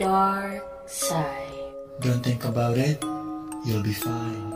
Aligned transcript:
dark 0.00 0.64
side. 0.88 1.76
Don't 2.00 2.24
think 2.24 2.48
about 2.48 2.78
it, 2.80 2.96
you'll 3.68 3.84
be 3.84 3.92
fine. 3.92 4.48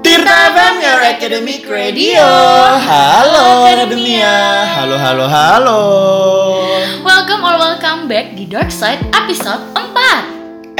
Tirta 0.00 0.36
FM, 0.56 0.74
your 0.80 1.00
academic 1.04 1.68
radio. 1.68 2.24
Halo 2.80 3.68
Akademia. 3.68 4.64
Halo, 4.72 4.96
halo, 4.96 5.26
halo. 5.28 5.78
Welcome 7.04 7.44
or 7.44 7.56
welcome 7.60 8.08
back 8.08 8.32
di 8.32 8.48
Dark 8.48 8.72
Side 8.72 9.04
episode 9.12 9.60
4 9.76 9.95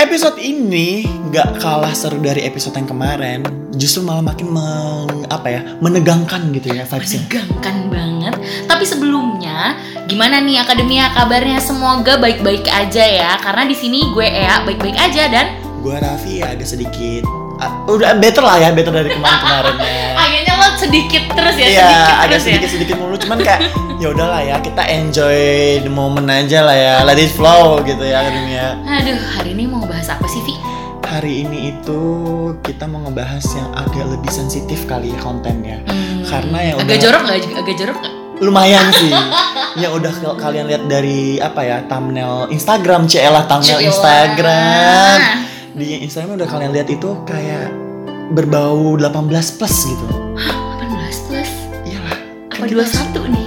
Episode 0.07 0.39
ini 0.39 1.03
nggak 1.03 1.59
kalah 1.59 1.91
seru 1.91 2.23
dari 2.23 2.47
episode 2.47 2.79
yang 2.79 2.87
kemarin. 2.87 3.43
Justru 3.75 4.07
malah 4.07 4.23
makin 4.23 4.55
meng, 4.55 5.27
apa 5.27 5.51
ya, 5.51 5.61
menegangkan 5.83 6.55
gitu 6.55 6.71
ya 6.71 6.87
vibesnya. 6.87 7.27
Menegangkan 7.27 7.77
banget 7.91 8.35
Tapi 8.71 8.85
sebelumnya 8.87 9.75
Gimana 10.07 10.39
nih 10.39 10.63
Akademia 10.63 11.11
kabarnya 11.11 11.59
Semoga 11.59 12.23
baik-baik 12.23 12.71
aja 12.71 13.05
ya 13.05 13.31
Karena 13.43 13.67
di 13.67 13.75
sini 13.75 14.15
gue 14.15 14.27
Ea 14.27 14.63
baik-baik 14.63 14.95
aja 14.95 15.27
Dan 15.27 15.47
Gue 15.83 15.99
Raffi 16.03 16.43
ya 16.43 16.51
agak 16.51 16.67
sedikit, 16.67 17.23
ah, 17.63 17.87
udah 17.87 18.19
better 18.19 18.43
lah 18.43 18.59
ya, 18.59 18.75
better 18.75 18.91
dari 18.91 19.07
kemarin-kemarinnya. 19.07 19.96
Sedikit 20.97 21.25
terus 21.31 21.55
ya 21.55 21.67
Iya, 21.67 21.85
Sedikit 21.85 21.93
agak 22.09 22.25
terus 22.27 22.41
ya 22.41 22.41
sedikit 22.49 22.71
sedikit 22.73 22.97
mulu, 22.97 23.17
cuman 23.17 23.39
kayak 23.39 23.61
ya 24.03 24.09
udahlah 24.09 24.41
ya, 24.41 24.57
kita 24.59 24.83
enjoy 24.87 25.37
the 25.79 25.93
moment 25.93 26.25
aja 26.27 26.65
lah 26.65 26.73
ya, 26.73 26.95
let 27.03 27.17
it 27.17 27.29
flow 27.31 27.85
gitu 27.85 28.01
ya 28.01 28.25
Akademia. 28.25 28.81
Aduh 28.83 29.21
hari 29.31 29.53
ini 29.53 29.65
mau 29.67 29.85
bahas 29.85 30.09
apa 30.09 30.25
sih 30.25 30.41
Vi? 30.41 30.57
Hari 31.05 31.45
ini 31.45 31.71
itu 31.71 32.01
kita 32.61 32.85
mau 32.85 33.05
ngebahas 33.05 33.45
yang 33.53 33.71
agak 33.75 34.09
lebih 34.09 34.27
sensitif 34.29 34.85
kali 34.85 35.13
ya 35.13 35.19
kontennya. 35.19 35.79
Hmm, 35.85 36.25
Karena 36.25 36.59
yang 36.65 36.77
Agak 36.79 36.89
udah- 36.89 36.99
jorok 36.99 37.23
gak? 37.23 37.37
Agak 37.55 37.77
jorok 37.77 37.99
gak? 38.01 38.13
Lumayan 38.37 38.87
sih. 38.91 39.13
yang 39.83 39.93
udah 39.93 40.13
kalian 40.35 40.65
lihat 40.67 40.83
dari 40.89 41.37
apa 41.39 41.61
ya 41.61 41.85
thumbnail 41.85 42.49
Instagram, 42.49 43.05
celah 43.07 43.45
thumbnail 43.45 43.79
Cilah. 43.79 43.87
Instagram. 43.87 45.19
Di 45.73 45.87
Instagram 46.03 46.31
udah 46.35 46.49
kalian 46.49 46.73
lihat 46.73 46.89
itu 46.89 47.11
kayak 47.23 47.69
berbau 48.33 48.97
18 48.99 49.57
plus 49.57 49.77
gitu. 49.87 50.07
18 50.11 50.43
plus 50.43 50.66
Apa 52.57 52.65
21 52.65 53.29
nih? 53.29 53.45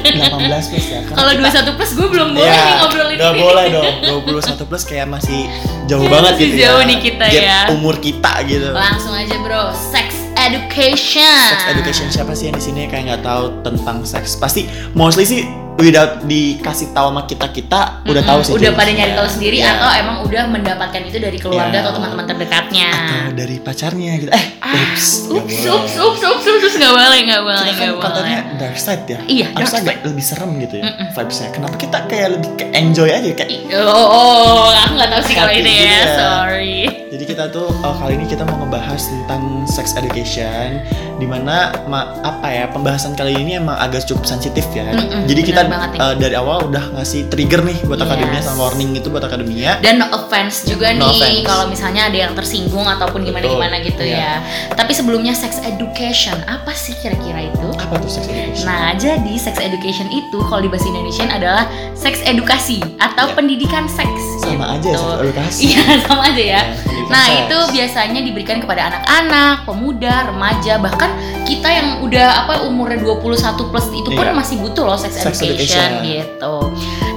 18 0.00 0.70
plus 0.70 0.86
ya. 0.86 1.00
Kan 1.02 1.12
Kalau 1.12 1.30
kita- 1.30 1.50
21 1.66 1.76
plus 1.76 1.90
gue 1.92 2.08
belum 2.08 2.28
boleh 2.32 2.46
Iya, 2.46 2.62
nih 2.62 2.74
ngobrolin 2.78 3.16
ini 3.16 3.38
boleh 3.38 3.64
dong. 3.68 3.84
21 4.26 4.64
plus 4.64 4.82
kayak 4.82 5.06
masih 5.06 5.40
jauh 5.86 6.00
Kayak 6.00 6.10
banget 6.10 6.32
masih 6.32 6.46
gitu 6.46 6.56
jauh 6.58 6.80
ya. 6.80 6.88
nih 6.88 6.98
kita 7.00 7.24
Gap 7.26 7.42
ya. 7.44 7.58
Umur 7.70 7.94
kita 7.98 8.32
gitu. 8.44 8.68
Langsung 8.70 9.12
aja 9.12 9.36
bro, 9.36 9.64
sex 9.74 10.08
education. 10.40 11.42
Sex 11.50 11.62
education 11.68 12.06
siapa 12.08 12.32
sih 12.32 12.48
yang 12.48 12.56
di 12.56 12.64
sini 12.64 12.80
kayak 12.86 13.04
nggak 13.10 13.22
tahu 13.22 13.44
tentang 13.60 14.00
seks? 14.02 14.34
Pasti 14.34 14.64
mostly 14.92 15.24
sih 15.24 15.40
without 15.76 16.22
dikasih 16.22 16.90
tahu 16.90 17.08
sama 17.08 17.22
kita 17.24 17.46
kita 17.48 17.80
udah 18.02 18.22
tahu 18.22 18.40
sih. 18.42 18.52
Udah 18.52 18.72
pada 18.72 18.90
nyari 18.90 19.12
tahu 19.12 19.28
sendiri 19.28 19.58
Iya. 19.58 19.70
atau 19.74 19.88
emang 19.94 20.16
udah 20.22 20.42
mendapatkan 20.46 21.02
itu 21.02 21.16
dari 21.16 21.36
keluarga 21.36 21.72
Iya. 21.72 21.82
atau 21.82 21.92
teman-teman 21.94 22.24
terdekatnya. 22.26 22.88
atau 22.90 23.32
dari 23.32 23.56
pacarnya 23.56 24.12
gitu. 24.18 24.30
Eh, 24.30 24.44
Ah, 24.60 24.76
ups, 24.92 25.06
ups, 25.26 25.56
ups, 25.62 25.94
ups, 25.96 26.20
ups, 26.20 26.44
ups, 26.44 26.62
ups, 26.62 26.74
nggak 26.76 26.92
boleh, 26.92 27.18
nggak 27.22 27.42
boleh, 27.42 27.62
kan 27.66 27.76
nggak 27.76 27.90
boleh. 27.90 28.02
kontennya 28.02 28.40
dark 28.56 28.76
side 28.76 29.04
ya. 29.06 29.18
Iya, 29.22 29.46
Harus 29.50 29.70
dark 29.70 29.82
agak 29.82 29.96
lebih 30.04 30.24
serem 30.24 30.50
gitu 30.58 30.74
ya 30.76 30.84
Mm-mm. 30.84 31.06
vibesnya. 31.10 31.48
Kenapa 31.50 31.74
kita 31.76 31.98
kayak 32.06 32.28
lebih 32.30 32.50
ke 32.54 32.64
enjoy 32.72 33.08
aja 33.08 33.28
kayak 33.32 33.50
Oh, 33.72 34.06
oh, 34.06 34.68
aku 34.70 34.92
nggak 34.94 35.10
tahu 35.10 35.22
sih 35.22 35.34
kalau 35.34 35.50
itu 35.50 35.62
gitu 35.62 35.70
ya, 35.80 35.88
ya. 35.88 36.04
sorry. 36.14 36.76
Jadi 37.10 37.24
kita 37.26 37.44
tuh 37.48 37.66
oh, 37.72 37.94
kali 37.96 38.14
ini 38.14 38.26
kita 38.26 38.42
mau 38.44 38.60
ngebahas 38.60 39.00
tentang 39.00 39.42
sex 39.66 39.96
education 39.96 40.78
di 41.16 41.26
mana 41.26 41.56
ma- 41.84 42.16
apa 42.20 42.46
ya 42.48 42.64
pembahasan 42.66 43.12
kali 43.12 43.34
ini 43.34 43.56
emang 43.56 43.76
agak 43.76 44.04
cukup 44.04 44.24
sensitif 44.24 44.62
ya. 44.70 44.86
Mm-mm, 44.88 45.26
Jadi 45.26 45.40
kita 45.42 45.66
banget 45.70 45.88
nih. 45.90 45.98
eh, 46.00 46.14
dari 46.18 46.34
awal 46.34 46.66
udah 46.66 46.84
ngasih 46.92 47.20
trigger 47.26 47.62
nih 47.62 47.78
buat 47.84 47.96
Yes. 47.96 48.06
akademia 48.06 48.40
sama 48.40 48.60
warning 48.64 48.90
itu 48.92 49.06
buat 49.06 49.22
akademia. 49.22 49.78
Dan 49.78 49.94
no 49.96 50.10
offense 50.10 50.66
juga 50.66 50.90
No 50.92 51.08
nih 51.08 51.42
kalau 51.42 51.64
misalnya 51.66 52.02
ada 52.04 52.18
yang 52.18 52.32
tersinggung 52.32 52.84
ataupun 52.84 53.22
gimana-gimana 53.22 53.78
gitu 53.80 54.02
Iya. 54.02 54.18
ya. 54.18 54.32
Tapi 54.72 54.90
sebelumnya 54.90 55.32
sex 55.32 55.56
education, 55.60 56.34
apa 56.44 56.72
sih 56.72 56.92
kira-kira 56.96 57.46
itu? 57.46 57.68
Apa 57.76 57.94
tuh 57.96 58.10
sex 58.10 58.26
education? 58.26 58.66
Nah, 58.66 58.92
jadi 58.94 59.34
sex 59.36 59.56
education 59.56 60.10
itu 60.10 60.38
kalau 60.42 60.60
di 60.60 60.68
bahasa 60.68 60.86
Indonesia 60.86 61.24
adalah 61.26 61.64
seks 61.94 62.20
edukasi 62.22 62.82
atau 62.98 63.26
Iya. 63.26 63.34
pendidikan 63.34 63.84
seks. 63.86 64.22
sama 64.40 64.74
aja 64.74 64.88
ya 64.88 64.92
gitu. 64.92 65.04
sex 65.06 65.20
edukasi. 65.22 65.60
Iya, 65.64 65.82
sama 66.04 66.22
aja 66.26 66.36
ya. 66.36 66.48
Ya, 66.50 66.62
pendidikan 66.76 67.08
Nah, 67.08 67.24
seks. 67.24 67.38
itu 67.40 67.58
biasanya 67.72 68.20
diberikan 68.20 68.58
kepada 68.58 68.82
anak-anak, 68.88 69.56
pemuda, 69.64 70.14
remaja, 70.26 70.74
bahkan 70.76 71.10
kita 71.42 71.68
yang 71.68 71.88
udah 72.00 72.26
apa 72.40 72.64
umurnya 72.64 72.98
21 72.98 73.30
plus 73.64 73.86
itu 73.90 74.08
pun 74.08 74.22
Iya. 74.22 74.32
masih 74.32 74.56
butuh 74.58 74.84
loh 74.84 74.94
sex, 74.94 75.12
Sex 75.12 75.38
education, 75.38 75.49
education. 75.56 75.90
gitu. 76.04 76.54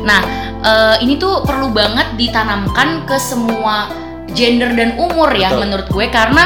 Nah, 0.04 0.22
eh, 0.64 0.96
ini 1.06 1.16
tuh 1.20 1.44
perlu 1.46 1.70
banget 1.72 2.16
ditanamkan 2.18 3.06
ke 3.06 3.16
semua 3.20 3.88
gender 4.34 4.74
dan 4.74 4.98
umur 4.98 5.30
ya 5.36 5.54
Betul. 5.54 5.62
menurut 5.68 5.88
gue 5.94 6.06
karena 6.10 6.44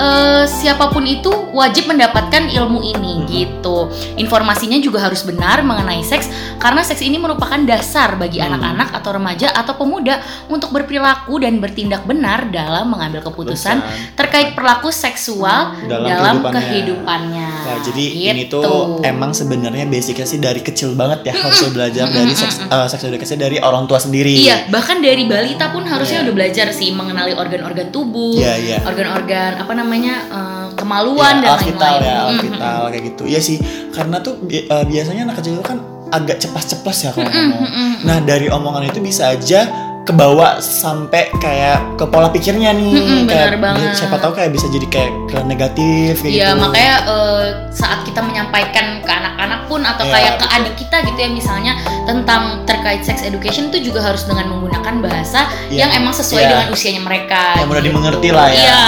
eh, 0.00 0.44
siapa 0.46 0.88
pun 0.88 1.04
itu 1.04 1.28
wajib 1.52 1.84
mendapatkan 1.86 2.48
ilmu 2.48 2.80
ini 2.80 3.12
Mhm. 3.20 3.26
gitu. 3.28 3.76
Informasinya 4.16 4.78
juga 4.78 5.02
harus 5.02 5.20
benar 5.20 5.60
mengenai 5.60 6.00
seks 6.02 6.26
karena 6.56 6.80
seks 6.80 7.00
ini 7.00 7.16
merupakan 7.16 7.60
dasar 7.62 8.16
bagi 8.16 8.40
Hmm. 8.40 8.48
anak-anak 8.50 8.88
atau 8.94 9.10
remaja 9.12 9.52
atau 9.52 9.76
pemuda 9.76 10.18
untuk 10.46 10.70
berperilaku 10.70 11.36
dan 11.38 11.60
bertindak 11.60 12.02
benar 12.02 12.48
dalam 12.48 12.88
mengambil 12.88 13.20
keputusan 13.20 13.76
Betul. 13.76 14.16
terkait 14.16 14.48
perilaku 14.52 14.88
seksual 14.88 15.76
dalam, 15.84 16.06
dalam 16.06 16.36
kehidupannya. 16.40 16.62
kehidupannya. 16.62 17.48
Nah, 17.60 17.78
jadi 17.82 18.04
ini 18.32 18.40
Gitu. 18.46 18.56
tuh 18.58 19.02
emang 19.02 19.30
sebenarnya 19.30 19.84
basicnya 19.84 20.24
sih 20.24 20.38
dari 20.38 20.60
kecil 20.60 20.94
banget 20.94 21.28
ya 21.28 21.34
harus 21.36 21.60
belajar 21.68 22.06
Mm-mm, 22.06 22.16
dari 22.16 22.32
seks 22.32 22.56
eh, 22.62 22.86
seks 22.88 23.02
edukasi 23.04 23.34
dari 23.36 23.58
orang 23.58 23.84
tua 23.84 23.98
sendiri. 23.98 24.32
Iya, 24.32 24.70
bahkan 24.70 25.02
dari 25.02 25.26
balita 25.26 25.68
pun 25.68 25.84
harusnya 25.84 26.22
Iya. 26.22 26.24
udah 26.24 26.34
belajar 26.34 26.66
sih 26.70 26.88
mengenali 26.90 27.34
organ-organ 27.34 27.90
tubuh, 27.90 28.38
Iya, 28.38 28.54
iya. 28.56 28.76
organ-organ 28.80 29.58
apa 29.58 29.72
namanya 29.72 29.88
eh, 29.92 30.66
kemaluan 30.72 31.34
Iya, 31.36 31.42
dan 31.42 31.50
alkitab 31.52 31.92
lain-lain. 31.92 32.06
ya, 32.06 32.18
Mm, 32.20 32.30
alkitab 32.30 32.80
kayak 32.86 33.04
gitu. 33.06 33.22
Iya 33.26 33.40
sih, 33.40 33.56
karena 33.90 34.16
tuh 34.18 34.34
bi- 34.40 34.64
eh, 34.64 34.84
biasanya 34.84 35.22
anak 35.24 35.36
kecil 35.36 35.52
itu 35.54 35.64
kan 35.64 35.78
agak 36.10 36.36
cepat-cepat 36.38 36.94
ya 36.96 37.10
kalau 37.10 37.24
mm, 37.24 37.32
mm, 37.32 37.42
ngomong. 37.44 37.62
mm, 37.62 37.76
mm. 37.76 37.94
Nah, 38.02 38.18
dari 38.20 38.46
omongan 38.46 38.82
itu 38.84 38.98
bisa 38.98 39.30
aja 39.30 39.60
kebawa 40.00 40.58
sampai 40.58 41.28
kayak 41.36 41.94
ke 41.94 42.04
pola 42.04 42.26
pikirnya 42.28 42.72
nih. 42.72 42.90
Mm-mm, 42.90 43.20
kayak 43.24 43.46
benar 43.52 43.56
banget. 43.60 43.92
siapa 43.94 44.16
tahu 44.16 44.32
kayak 44.32 44.50
bisa 44.50 44.66
jadi 44.66 44.86
kayak 44.88 45.10
ke 45.28 45.38
negatif 45.44 46.12
kayak 46.18 46.32
Iya, 46.32 46.48
gitu. 46.48 46.58
makanya 46.58 46.96
eh, 47.06 47.44
saat 47.70 48.00
kita 48.02 48.18
menyampaikan 48.18 48.86
ke 48.98 49.12
anak-anak 49.12 49.60
pun 49.66 49.80
atau 49.80 50.02
Iya, 50.02 50.10
kayak 50.10 50.32
ke 50.32 50.42
betul. 50.42 50.56
adik 50.56 50.74
kita 50.76 50.96
gitu 51.04 51.18
ya 51.20 51.30
misalnya 51.30 51.72
tentang 52.02 52.42
terkait 52.64 53.04
sex 53.04 53.22
education 53.22 53.68
itu 53.68 53.86
juga 53.86 54.02
harus 54.02 54.24
dengan 54.24 54.50
menggunakan 54.50 54.94
bahasa 54.98 55.46
Iya. 55.68 55.86
yang 55.86 55.90
emang 55.94 56.10
sesuai 56.12 56.42
Iya. 56.42 56.50
dengan 56.50 56.66
usianya 56.70 57.02
mereka. 57.04 57.42
Yang 57.54 57.68
mudah 57.68 57.78
gitu. 57.78 57.88
dimengerti 57.88 58.28
lah 58.32 58.46
ya. 58.48 58.56
Iya. 58.56 58.80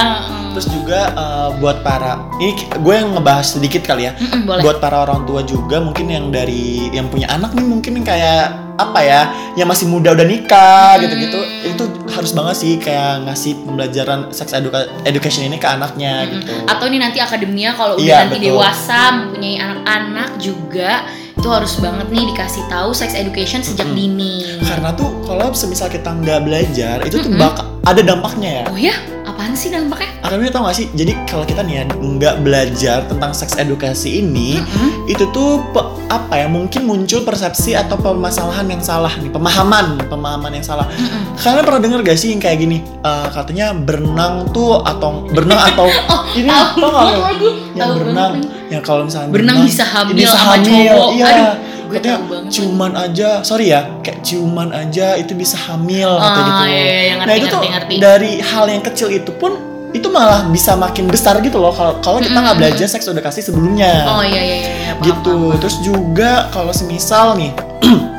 Mm. 0.53 0.55
Terus 0.55 0.69
juga 0.69 1.01
eh, 1.11 1.49
buat 1.57 1.81
para 1.81 2.21
ini 2.37 2.53
gue 2.69 2.95
yang 2.95 3.17
ngebahas 3.17 3.57
sedikit 3.57 3.83
kali 3.83 4.05
ya. 4.05 4.13
Mm-mm, 4.15 4.45
boleh. 4.45 4.61
Buat 4.61 4.77
para 4.79 5.01
orang 5.01 5.25
tua 5.25 5.41
juga 5.43 5.81
mungkin 5.81 6.07
yang 6.07 6.29
dari 6.29 6.93
yang 6.93 7.09
punya 7.09 7.27
anak 7.27 7.57
nih 7.57 7.65
mungkin 7.65 8.05
kayak 8.05 8.53
apa 8.73 9.01
ya, 9.01 9.21
yang 9.55 9.69
masih 9.69 9.85
muda 9.85 10.13
udah 10.13 10.25
nikah 10.25 10.97
Hmm. 10.97 11.03
gitu-gitu. 11.05 11.41
Itu 11.65 11.85
harus 12.09 12.33
banget 12.33 12.57
sih 12.59 12.73
kayak 12.77 13.25
ngasih 13.25 13.53
pembelajaran 13.63 14.29
sex 14.29 14.53
educa- 14.53 14.89
education 15.05 15.45
ini 15.45 15.57
ke 15.57 15.65
anaknya 15.65 16.25
Mm-mm. 16.25 16.33
gitu. 16.41 16.53
Atau 16.67 16.85
ini 16.87 16.99
nanti 16.99 17.17
akademia 17.17 17.73
kalau 17.73 17.97
udah 17.97 18.05
Iya, 18.05 18.17
nanti 18.27 18.37
betul. 18.37 18.49
dewasa 18.53 19.01
mempunyai 19.15 19.57
anak-anak 19.57 20.31
juga 20.37 20.93
itu 21.33 21.49
harus 21.49 21.75
banget 21.79 22.07
nih 22.09 22.25
dikasih 22.31 22.65
tahu 22.67 22.91
sex 22.93 23.13
education 23.15 23.61
sejak 23.61 23.87
Mm-mm. 23.87 23.99
dini. 23.99 24.35
Karena 24.61 24.93
tuh 24.93 25.21
kalau 25.23 25.53
semisal 25.53 25.89
kita 25.89 26.13
nggak 26.13 26.41
belajar 26.43 26.97
itu 27.03 27.17
tuh 27.19 27.29
Mm-mm. 27.29 27.41
bakal 27.41 27.65
ada 27.83 28.01
dampaknya 28.01 28.51
ya. 28.51 28.65
Oh 28.67 28.79
ya, 28.79 28.95
apaan 29.33 29.53
sih 29.53 29.69
dampaknya? 29.69 30.13
Akademi 30.21 30.49
tau 30.49 30.63
gak 30.63 30.77
sih? 30.77 30.87
Jadi 30.93 31.17
kalau 31.25 31.43
kita 31.43 31.61
nih 31.61 31.75
ya 31.75 31.85
nggak 31.89 32.35
belajar 32.41 33.03
tentang 33.05 33.33
seks 33.33 33.57
edukasi 33.57 34.21
ini, 34.21 34.61
Mm-mm. 34.61 35.09
itu 35.09 35.25
tuh 35.31 35.65
pe- 35.73 35.89
apa 36.07 36.35
ya? 36.37 36.47
Mungkin 36.47 36.85
muncul 36.85 37.21
persepsi 37.23 37.73
atau 37.73 37.97
permasalahan 37.97 38.69
yang 38.69 38.79
salah 38.79 39.11
nih, 39.17 39.29
pemahaman, 39.29 39.97
pemahaman 40.07 40.53
yang 40.53 40.63
salah. 40.63 40.85
Mm-mm. 40.87 41.35
Kalian 41.35 41.65
pernah 41.65 41.81
denger 41.81 42.01
gak 42.03 42.19
sih 42.19 42.29
yang 42.31 42.41
kayak 42.41 42.59
gini? 42.59 42.79
Eh, 42.85 43.27
katanya 43.29 43.73
berenang 43.73 44.53
tuh 44.53 44.79
atau 44.79 45.25
berenang 45.27 45.61
atau 45.69 45.89
ini 46.33 46.47
gak 46.47 46.77
banget 46.77 46.93
lo? 47.09 47.21
lagi. 47.25 47.51
Yang 47.73 47.91
berenang, 47.97 48.33
yang 48.69 48.83
kalau 48.85 49.03
misalnya 49.03 49.33
Berenang 49.33 49.59
bisa 49.65 49.83
hamil 49.83 50.13
bisa 50.15 50.37
sama 50.37 50.55
hamil, 50.55 50.69
cowok. 50.69 51.09
Iya. 51.13 51.25
Aduh, 51.27 51.53
banget. 52.01 52.51
ciuman 52.51 52.93
aja, 52.95 53.29
sorry 53.43 53.67
ya, 53.69 53.85
kayak 54.01 54.23
ciuman 54.23 54.71
aja 54.71 55.15
itu 55.15 55.33
bisa 55.33 55.61
hamil 55.61 56.09
Oh, 56.09 56.23
gitu. 56.23 56.41
iya, 56.65 56.81
iya, 56.81 57.01
iya, 57.03 57.15
nah 57.15 57.27
ngerti, 57.27 57.37
itu 57.37 57.47
tuh 57.47 57.61
ngerti, 57.61 57.73
ngerti. 57.75 57.95
dari 57.99 58.33
hal 58.41 58.65
yang 58.67 58.81
kecil 58.81 59.09
itu 59.09 59.33
pun 59.33 59.53
itu 59.93 60.09
malah 60.09 60.49
bisa 60.49 60.73
makin 60.73 61.05
besar 61.05 61.37
gitu 61.39 61.57
loh 61.57 61.69
kalau 61.69 62.01
kalau 62.01 62.17
kita 62.17 62.33
nggak 62.33 62.57
Mm-mm. 62.57 62.65
belajar 62.65 62.89
seks 62.89 63.05
edukasi 63.05 63.41
sebelumnya 63.41 64.09
Oh 64.09 64.25
iya 64.25 64.41
iya 64.41 64.57
iya, 64.57 64.93
paham, 64.95 65.05
gitu 65.05 65.21
paham, 65.29 65.49
paham. 65.49 65.61
terus 65.61 65.77
juga 65.81 66.31
kalau 66.49 66.73
semisal 66.73 67.37
nih 67.37 67.53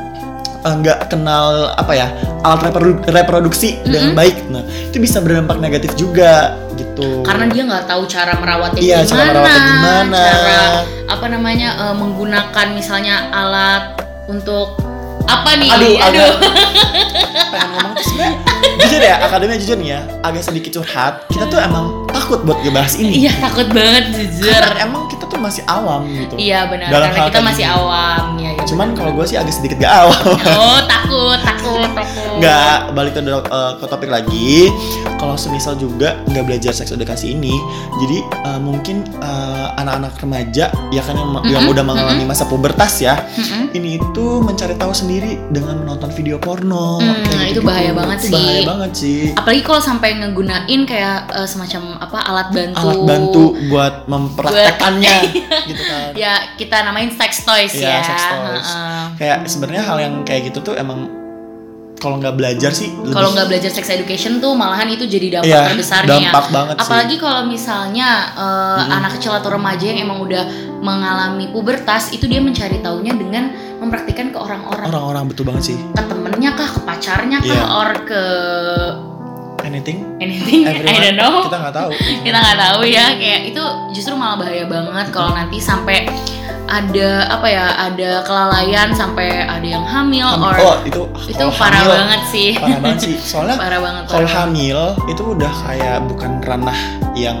eh, 0.64 0.74
nggak 0.74 0.98
kenal 1.06 1.46
apa 1.70 1.92
ya 1.92 2.08
alat 2.40 2.60
reprodu- 2.64 3.04
reproduksi 3.06 3.78
dengan 3.82 4.10
Mm-mm. 4.10 4.18
baik 4.18 4.36
nah 4.48 4.62
itu 4.62 4.96
bisa 4.96 5.20
berdampak 5.20 5.56
negatif 5.58 5.92
juga 5.94 6.56
gitu 6.74 7.22
karena 7.22 7.44
dia 7.46 7.62
nggak 7.64 7.84
tahu 7.84 8.02
cara 8.04 8.32
merawatnya 8.34 8.80
iya 8.80 8.98
gimana, 9.00 9.10
cara 9.10 9.22
merawatnya 9.30 9.62
gimana 9.70 10.20
cara 10.20 10.58
apa 11.06 11.26
namanya 11.28 11.68
eh, 11.80 11.94
menggunakan 11.94 12.66
misalnya 12.72 13.16
alat 13.30 13.84
untuk 14.24 14.80
apa 15.24 15.56
nih? 15.56 15.68
aduh, 15.70 15.94
agak 15.98 16.28
pengen 17.52 17.68
ngomong 17.70 17.92
tuh 17.92 18.04
sebenarnya 18.04 18.36
jujur 18.76 19.00
ya 19.00 19.16
akademi 19.18 19.52
jujur 19.56 19.76
nih 19.76 19.88
ya 19.90 20.00
agak 20.20 20.42
sedikit 20.42 20.70
curhat 20.74 21.14
kita 21.28 21.44
tuh 21.46 21.56
emang 21.58 22.04
takut 22.06 22.44
buat 22.44 22.60
ngebahas 22.60 22.92
ini 22.96 23.24
Iya 23.24 23.32
takut 23.40 23.68
banget 23.70 24.04
jujur. 24.12 24.52
karena 24.52 24.80
emang 24.84 25.08
kita 25.08 25.23
tuh 25.34 25.42
masih 25.42 25.62
awam 25.66 26.00
gitu 26.08 26.34
Iya 26.36 26.60
benar 26.66 26.88
Dalam 26.88 27.08
karena 27.10 27.26
kita 27.26 27.40
masih 27.42 27.64
gini. 27.64 27.74
awam 27.74 28.22
ya. 28.36 28.50
ya 28.50 28.62
cuman 28.64 28.88
kalau 28.92 29.10
gue 29.12 29.24
sih 29.24 29.36
agak 29.36 29.52
sedikit 29.52 29.76
gak 29.78 29.94
awam 30.00 30.24
oh 30.54 30.78
takut 30.84 31.38
takut 31.40 31.88
takut. 31.92 32.36
nggak 32.36 32.74
balik 32.92 33.12
ke, 33.12 33.20
eh, 33.20 33.72
ke 33.74 33.84
topik 33.84 34.08
lagi 34.08 34.70
kalau 35.16 35.34
semisal 35.34 35.74
juga 35.74 36.16
nggak 36.24 36.44
belajar 36.44 36.72
seks 36.72 36.90
edukasi 36.90 37.32
ini 37.32 37.54
jadi 37.98 38.18
eh, 38.22 38.60
mungkin 38.60 39.02
eh, 39.16 39.68
anak-anak 39.76 40.14
remaja 40.16 40.64
ya 40.88 41.02
kan 41.02 41.14
yang, 41.14 41.28
yang 41.44 41.62
Mm-mm, 41.62 41.72
udah 41.72 41.84
mengalami 41.84 42.24
masa 42.24 42.44
pubertas 42.44 42.98
ya 42.98 43.18
Mm-mm. 43.32 43.70
ini 43.72 43.96
itu 43.96 44.24
mencari 44.38 44.74
tahu 44.74 44.92
sendiri 44.92 45.34
dengan 45.48 45.78
menonton 45.78 46.10
video 46.10 46.38
porno 46.38 46.86
Hmm, 46.94 47.22
kayak 47.22 47.34
itu 47.48 47.58
gitu-gitu. 47.58 47.60
bahaya 47.64 47.92
banget 47.92 48.16
Itu 48.16 48.24
sih. 48.24 48.34
bahaya 48.34 48.60
banget 48.64 48.90
sih 48.92 49.20
Apalagi 49.34 49.62
kalau 49.62 49.80
sampai 49.80 50.08
ngegunain 50.16 50.80
kayak 50.84 51.18
eh, 51.32 51.44
semacam 51.44 51.82
apa 51.98 52.18
alat 52.22 52.48
bantu. 52.50 52.78
alat 52.80 53.00
bantu 53.00 53.44
buat 53.66 53.94
mempraktekannya 54.06 55.14
gitu 55.64 55.82
kan 55.82 56.12
Ya 56.14 56.32
kita 56.54 56.82
namain 56.82 57.10
sex 57.10 57.42
toys 57.42 57.72
Iya, 57.72 57.88
ya. 57.90 58.02
sex 58.02 58.20
toys. 58.22 58.68
Heeh. 58.68 59.04
kayak 59.16 59.36
sebenarnya 59.44 59.82
hal 59.82 59.98
yang 59.98 60.14
kayak 60.22 60.48
gitu 60.48 60.62
tuh 60.62 60.74
emang 60.74 61.08
kalau 61.94 62.18
nggak 62.18 62.34
belajar 62.34 62.68
sih 62.70 62.92
lebih- 62.92 63.12
Kalau 63.12 63.32
nggak 63.32 63.48
belajar 63.48 63.70
sex 63.70 63.88
education 63.88 64.36
tuh 64.36 64.52
malahan 64.52 64.84
itu 64.86 65.04
jadi 65.04 65.40
dampak 65.40 65.48
Iya, 65.48 65.60
terbesarnya. 65.66 66.10
dampak 66.28 66.44
banget. 66.50 66.74
Apalagi 66.76 67.16
kalau 67.16 67.42
misalnya 67.44 68.08
eh, 68.34 68.78
Mm-mm. 68.82 68.92
anak 68.94 69.10
kecil 69.16 69.32
atau 69.32 69.48
remaja 69.50 69.84
yang 69.84 70.04
emang 70.04 70.20
udah 70.20 70.44
mengalami 70.78 71.48
pubertas, 71.48 72.12
itu 72.12 72.26
dia 72.26 72.38
mencari 72.38 72.76
taunya 72.78 73.10
dengan 73.10 73.48
mempraktikkan 73.74 74.30
ke 74.30 74.38
orang-orang, 74.38 74.84
orang-orang 74.86 75.24
betul 75.28 75.44
banget 75.44 75.64
sih 75.66 75.76
ke 75.76 76.02
temennya 76.02 76.50
kah, 76.52 76.68
ke 76.68 76.80
pacarnya 76.82 77.38
kah, 77.38 77.48
Iya. 77.50 77.64
or 77.70 77.90
ke 78.02 78.22
anything? 79.74 79.98
Anything, 80.22 80.64
I 80.64 80.78
everyone? 80.78 81.02
don't 81.02 81.18
know. 81.18 81.34
kita 81.44 81.58
nggak 81.58 81.74
tahu. 81.74 81.90
Kita 82.26 82.38
nggak 82.38 82.58
tahu 82.62 82.80
ya, 82.86 83.06
kayak 83.18 83.40
itu 83.50 83.62
justru 83.90 84.14
malah 84.14 84.38
bahaya 84.38 84.64
banget 84.64 85.06
kalau 85.10 85.34
nanti 85.34 85.58
sampai 85.58 86.06
ada 86.64 87.28
apa 87.28 87.44
ya, 87.44 87.66
ada 87.76 88.24
kelalaian 88.24 88.88
sampai 88.94 89.44
ada 89.44 89.66
yang 89.66 89.84
hamil, 89.84 90.24
Ham- 90.24 90.40
or 90.40 90.56
oh 90.56 90.76
itu 90.86 91.02
itu 91.28 91.44
parah 91.60 91.82
hamil, 91.84 91.92
banget 91.92 92.22
sih. 92.30 92.50
parah 92.56 92.78
banget 92.80 93.00
sih. 93.02 93.14
Soalnya 93.34 93.56
parah 93.58 93.80
banget. 93.82 94.02
kalau 94.08 94.28
hamil 94.30 94.78
itu 95.10 95.22
udah 95.34 95.52
kayak 95.66 95.98
bukan 96.08 96.40
ranah 96.40 96.78
yang 97.12 97.36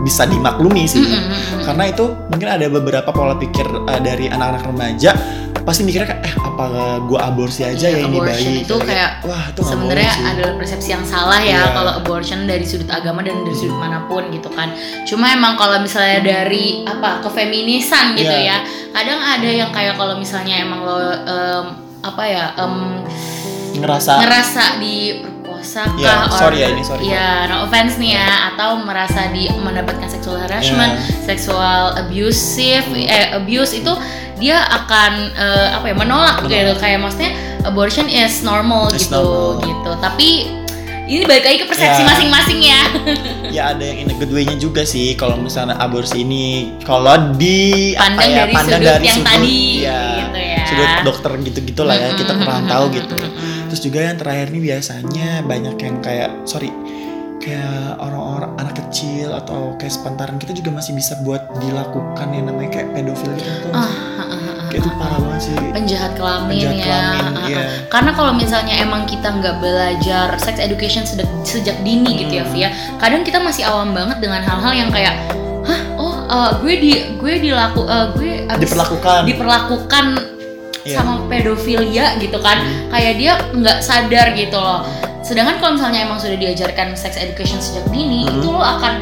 bisa 0.00 0.24
dimaklumi 0.24 0.88
sih 0.88 1.04
Mm-mm, 1.04 1.28
mm-mm. 1.28 1.62
karena 1.64 1.84
itu 1.88 2.04
mungkin 2.28 2.48
ada 2.48 2.66
beberapa 2.66 3.10
pola 3.10 3.36
pikir 3.36 3.66
uh, 3.68 4.00
dari 4.00 4.26
anak-anak 4.26 4.64
remaja 4.64 5.12
pasti 5.60 5.84
mikirnya 5.84 6.08
kayak 6.08 6.24
eh 6.24 6.34
apa 6.40 6.64
gua 7.04 7.28
aborsi 7.28 7.60
aja 7.62 7.84
Iya, 7.84 8.00
ya 8.00 8.08
ini 8.08 8.18
bayi 8.18 8.64
itu 8.64 8.74
kayak 8.80 9.20
wah 9.22 9.44
itu 9.52 9.60
sebenarnya 9.60 10.12
adalah 10.24 10.54
persepsi 10.56 10.88
yang 10.88 11.04
salah 11.04 11.36
ya 11.36 11.68
Iya. 11.68 11.76
kalau 11.76 11.92
abortion 12.00 12.48
dari 12.48 12.64
sudut 12.64 12.88
agama 12.88 13.20
dan 13.20 13.44
dari 13.44 13.52
sudut 13.52 13.76
mana 13.76 14.08
pun 14.08 14.24
gitu 14.32 14.48
kan 14.48 14.72
cuma 15.04 15.28
emang 15.30 15.60
kalau 15.60 15.76
misalnya 15.78 16.24
dari 16.24 16.80
apa 16.88 17.20
kefeminisan 17.20 18.16
gitu 18.16 18.32
Iya. 18.32 18.56
ya 18.56 18.58
kadang 18.96 19.20
ada 19.20 19.48
yang 19.52 19.68
kayak 19.70 20.00
kalau 20.00 20.16
misalnya 20.16 20.64
emang 20.64 20.80
lo 20.80 20.96
em, 21.28 21.64
apa 22.00 22.22
ya 22.24 22.44
em, 22.56 23.04
ngerasa 23.76 24.12
ngerasa 24.24 24.64
diperkosa 25.60 25.82
kah 25.94 26.18
or- 26.26 26.32
sorry 26.32 26.58
ya 26.58 26.68
ini, 26.68 26.82
sorry. 26.82 27.02
ya 27.06 27.44
no 27.46 27.64
offense 27.64 27.94
nih 27.96 28.16
ya 28.16 28.28
atau 28.50 28.80
merasa 28.80 29.28
di 29.28 29.46
mendapatkan 29.52 30.08
sexual 30.08 30.36
harassment 30.38 30.96
Iya. 30.96 31.24
seksual 31.26 31.82
abusive 31.96 32.86
eh 32.96 33.36
abuse 33.36 33.76
itu 33.76 33.92
dia 34.36 34.56
akan 34.64 35.12
eh, 35.30 35.68
apa 35.70 35.86
ya 35.86 35.94
menolak 35.94 36.36
gitu 36.42 36.72
kayak 36.74 36.98
maksudnya 36.98 37.32
abortion 37.62 38.08
is 38.08 38.40
normal 38.40 38.88
Is 38.88 39.04
gitu 39.04 39.20
normal. 39.20 39.60
gitu 39.60 39.90
tapi 40.00 40.28
ini 41.04 41.26
balik 41.26 41.42
lagi 41.42 41.58
ke 41.58 41.66
persepsi 41.66 42.00
Ya. 42.00 42.06
masing-masing 42.06 42.58
ya 42.62 42.82
ya 43.56 43.62
ada 43.74 43.82
yang 43.82 43.98
in 44.00 44.08
a 44.08 44.16
good 44.16 44.30
way-nya 44.30 44.56
juga 44.56 44.80
sih 44.82 45.12
kalau 45.12 45.36
misalnya 45.36 45.76
aborsi 45.76 46.22
ini 46.22 46.72
kalau 46.80 47.34
di 47.34 47.92
apa 47.92 48.14
pandang 48.14 48.30
ya, 48.30 48.38
dari 48.38 48.52
pandang 48.54 48.78
sudut 48.78 48.88
dari 48.88 49.04
yang 49.04 49.18
sudut, 49.18 49.28
tadi 49.28 49.60
ya, 49.82 50.02
gitu 50.16 50.38
ya 50.40 50.64
sudut 50.64 50.90
dokter 51.04 51.30
gitu-gitu 51.42 51.82
lah 51.82 51.96
ya 51.96 52.08
kita 52.14 52.32
kurang 52.32 52.64
tahu 52.64 52.84
gitu. 52.94 53.14
Terus 53.70 53.86
juga 53.86 54.02
yang 54.02 54.18
terakhir 54.18 54.50
nih 54.50 54.62
biasanya 54.66 55.46
banyak 55.46 55.76
yang 55.78 55.96
kayak 56.02 56.30
sorry 56.42 56.74
kayak 57.40 57.96
orang-orang 57.96 58.52
anak 58.60 58.76
kecil 58.76 59.32
atau 59.32 59.72
kayak 59.80 59.96
sepantaran 59.96 60.36
kita 60.36 60.52
juga 60.52 60.76
masih 60.76 60.92
bisa 60.92 61.16
buat 61.24 61.40
dilakukan 61.56 62.28
yang 62.36 62.52
namanya 62.52 62.68
kayak 62.68 62.92
pedofil 62.92 63.32
gitu. 63.32 63.48
Tuh 63.64 63.72
Ah, 63.72 63.80
ah, 63.80 63.88
ah, 63.88 64.34
ah, 64.36 64.66
kayak 64.68 64.84
itu 64.84 64.90
ah, 64.92 64.96
parah 65.00 65.18
banget 65.24 65.40
sih. 65.48 65.56
Penjahat 65.72 66.12
kelamin 66.20 66.52
penjahat 66.60 66.76
ya. 66.76 66.84
kelamin 66.84 67.24
Ah, 67.24 67.48
ah. 67.48 67.70
karena 67.88 68.10
kalau 68.12 68.32
misalnya 68.36 68.74
emang 68.76 69.08
kita 69.08 69.28
nggak 69.32 69.56
belajar 69.56 70.28
sex 70.36 70.60
education 70.60 71.08
sejak 71.08 71.30
sejak 71.42 71.76
dini 71.80 72.26
gitu 72.26 72.42
ya 72.42 72.44
Hmm. 72.44 72.52
Via 72.52 72.68
kadang 73.00 73.22
kita 73.24 73.40
masih 73.40 73.64
awam 73.64 73.96
banget 73.96 74.20
dengan 74.20 74.44
hal-hal 74.44 74.72
yang 74.76 74.90
kayak 74.92 75.14
hah 75.64 75.80
oh 75.96 76.14
eh, 76.28 76.50
gue 76.60 76.74
di 76.76 76.92
gue 77.16 77.34
dilaku 77.40 77.88
eh, 77.88 78.06
gue 78.20 78.32
abis 78.52 78.68
diperlakukan. 78.68 79.20
diperlakukan 79.24 80.04
Iya. 80.80 80.96
sama 80.96 81.24
pedofilia 81.28 82.16
gitu 82.16 82.40
kan 82.40 82.56
kayak 82.88 83.14
dia 83.20 83.32
nggak 83.52 83.78
sadar 83.80 84.32
gitu 84.32 84.56
loh 84.56 84.80
sedangkan 85.20 85.60
kalau 85.60 85.72
misalnya 85.76 86.08
emang 86.08 86.16
sudah 86.16 86.34
diajarkan 86.34 86.96
sex 86.96 87.20
education 87.20 87.60
sejak 87.60 87.84
dini 87.92 88.24
Hmm. 88.24 88.40
itu 88.40 88.46
lo 88.48 88.58
akan 88.58 88.94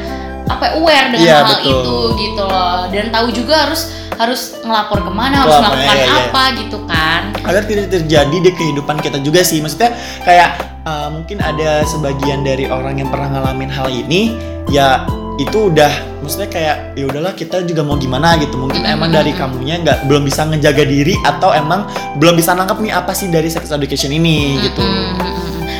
apa 0.49 0.81
aware 0.81 1.13
dengan 1.13 1.29
Iya, 1.29 1.39
hal 1.45 1.57
betul. 1.61 1.71
itu 1.71 1.97
gitu 2.19 2.43
loh 2.43 2.79
dan 2.89 3.07
tahu 3.09 3.29
juga 3.31 3.55
harus 3.69 3.83
harus 4.19 4.59
ngelapor 4.61 4.99
ke 5.07 5.13
mana 5.15 5.47
harus 5.47 5.55
Kelapor, 5.55 5.77
melakukan 5.79 5.95
iya, 5.95 6.07
iya. 6.09 6.23
apa 6.27 6.43
gitu 6.59 6.79
kan 6.91 7.23
agar 7.47 7.63
tidak 7.63 7.87
terjadi 7.89 8.37
di 8.43 8.51
kehidupan 8.51 8.97
kita 8.99 9.19
juga 9.23 9.47
sih 9.47 9.63
maksudnya 9.63 9.95
kayak 10.27 10.59
uh, 10.83 11.07
mungkin 11.15 11.39
ada 11.39 11.87
sebagian 11.87 12.43
dari 12.43 12.67
orang 12.67 12.99
yang 12.99 13.07
pernah 13.07 13.31
ngalamin 13.31 13.71
hal 13.71 13.87
ini 13.87 14.35
ya 14.67 15.07
itu 15.39 15.71
udah 15.71 16.19
maksudnya 16.19 16.51
kayak 16.51 16.77
ya 16.99 17.05
udahlah 17.07 17.31
kita 17.31 17.63
juga 17.63 17.87
mau 17.87 17.95
gimana 17.95 18.35
gitu 18.43 18.59
mungkin 18.59 18.83
emang 18.83 19.15
dari 19.15 19.31
kamunya 19.31 19.79
nggak 19.87 20.11
belum 20.11 20.27
bisa 20.27 20.43
ngejaga 20.51 20.83
diri 20.83 21.15
atau 21.23 21.55
emang 21.55 21.87
belum 22.19 22.35
bisa 22.35 22.59
nangkep 22.59 22.79
nih 22.83 22.93
apa 22.93 23.15
sih 23.15 23.31
dari 23.31 23.47
sex 23.47 23.71
education 23.71 24.11
ini 24.11 24.59
gitu. 24.67 24.83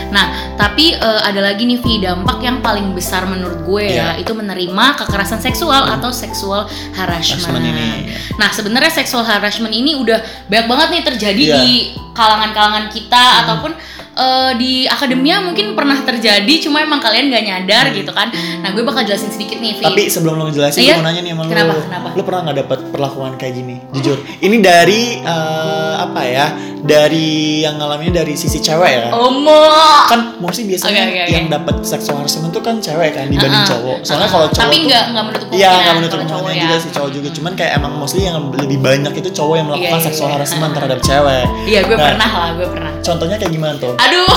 Nah, 0.09 0.57
tapi 0.57 0.97
eh, 0.97 1.21
ada 1.21 1.45
lagi 1.45 1.69
nih 1.69 1.85
Vi 1.85 2.01
dampak 2.01 2.41
yang 2.41 2.65
paling 2.65 2.97
besar 2.97 3.29
menurut 3.29 3.61
gue 3.69 3.93
Iya. 3.93 4.17
ya 4.17 4.25
itu 4.25 4.33
menerima 4.33 4.97
kekerasan 5.05 5.37
seksual 5.45 5.85
atau 5.85 6.09
seksual 6.09 6.65
harassment. 6.97 7.45
Harassment 7.45 7.67
ini 7.69 8.09
Nah, 8.41 8.49
sebenarnya 8.49 8.89
seksual 8.89 9.29
harassment 9.29 9.75
ini 9.75 10.01
udah 10.01 10.49
banyak 10.49 10.67
banget 10.71 10.89
nih 10.97 11.03
terjadi 11.13 11.43
Iya. 11.45 11.57
di 11.61 11.69
kalangan-kalangan 12.17 12.89
kita 12.89 13.25
ataupun 13.45 13.77
eh, 14.19 14.53
di 14.59 14.73
akademia 14.85 15.39
mungkin 15.39 15.79
pernah 15.79 16.03
terjadi, 16.03 16.55
cuma 16.67 16.83
emang 16.83 16.99
kalian 16.99 17.31
nggak 17.31 17.45
nyadar 17.47 17.85
gitu 17.95 18.11
kan. 18.11 18.35
Nah, 18.35 18.75
gue 18.75 18.83
bakal 18.83 19.07
jelasin 19.07 19.31
sedikit 19.31 19.63
nih, 19.63 19.79
Vi. 19.79 19.85
Tapi 19.87 20.03
sebelum 20.11 20.35
lo 20.35 20.51
ngejelasin, 20.51 20.83
Iya? 20.83 20.99
gue 20.99 21.01
mau 21.01 21.07
nanya 21.07 21.23
nih 21.23 21.33
sama 21.33 21.43
lo. 21.47 21.75
Kenapa? 21.79 22.09
Lo 22.19 22.23
pernah 22.27 22.41
nggak 22.51 22.59
dapat 22.67 22.79
perlakuan 22.91 23.33
kayak 23.39 23.55
gini? 23.55 23.77
Jujur. 23.95 24.19
Ini 24.43 24.57
dari 24.59 25.23
eh, 25.23 25.88
apa 25.99 26.23
ya? 26.23 26.47
Dari 26.79 27.29
yang 27.61 27.77
ngalaminnya 27.77 28.23
dari 28.23 28.33
sisi 28.33 28.59
cewek 28.59 28.91
ya. 28.91 29.11
Omo. 29.11 29.67
Kan 30.07 30.39
mostly 30.39 30.65
biasanya 30.65 31.03
Oke, 31.05 31.11
oke, 31.11 31.21
oke. 31.21 31.33
yang 31.35 31.45
dapat 31.49 31.75
sexual 31.83 32.17
harassment 32.17 32.49
itu 32.49 32.61
kan 32.61 32.79
cewek 32.79 33.11
kan 33.13 33.27
dibanding 33.27 33.51
Uh-uh. 33.59 33.73
cowok. 33.75 33.99
Soalnya 34.01 34.25
Uh-uh. 34.25 34.33
kalau 34.33 34.47
cowok 34.49 34.63
tapi 34.63 34.77
tuh- 34.77 34.87
nggak 34.87 35.05
nggak 35.11 35.25
menutup 35.27 35.49
Iya, 35.51 35.71
nggak 35.75 35.95
menutup 35.99 36.19
kemungkinan 36.21 36.55
ya. 36.55 36.63
juga 36.63 36.77
sih 36.79 36.91
cowok 36.95 37.11
juga. 37.11 37.29
Cuman 37.29 37.53
kayak 37.53 37.73
emang 37.77 37.93
mostly 37.93 38.23
yang 38.23 38.37
lebih 38.55 38.79
banyak 38.79 39.13
itu 39.13 39.29
cowok 39.29 39.55
yang 39.55 39.67
melakukan 39.67 39.91
Iya, 39.91 39.99
iya, 39.99 40.07
sexual 40.07 40.29
iya. 40.31 40.35
harassment 40.39 40.63
Uh-uh. 40.63 40.77
terhadap 40.79 40.99
cewek. 41.03 41.45
Iya, 41.67 41.81
gue 41.83 41.97
Nah. 41.97 42.07
pernah 42.07 42.31
lah, 42.33 42.51
gue 42.55 42.69
pernah. 42.71 42.93
Contohnya 43.03 43.37
kayak 43.37 43.53
gimana 43.53 43.75
tuh? 43.77 43.93
Aduh. 43.99 44.29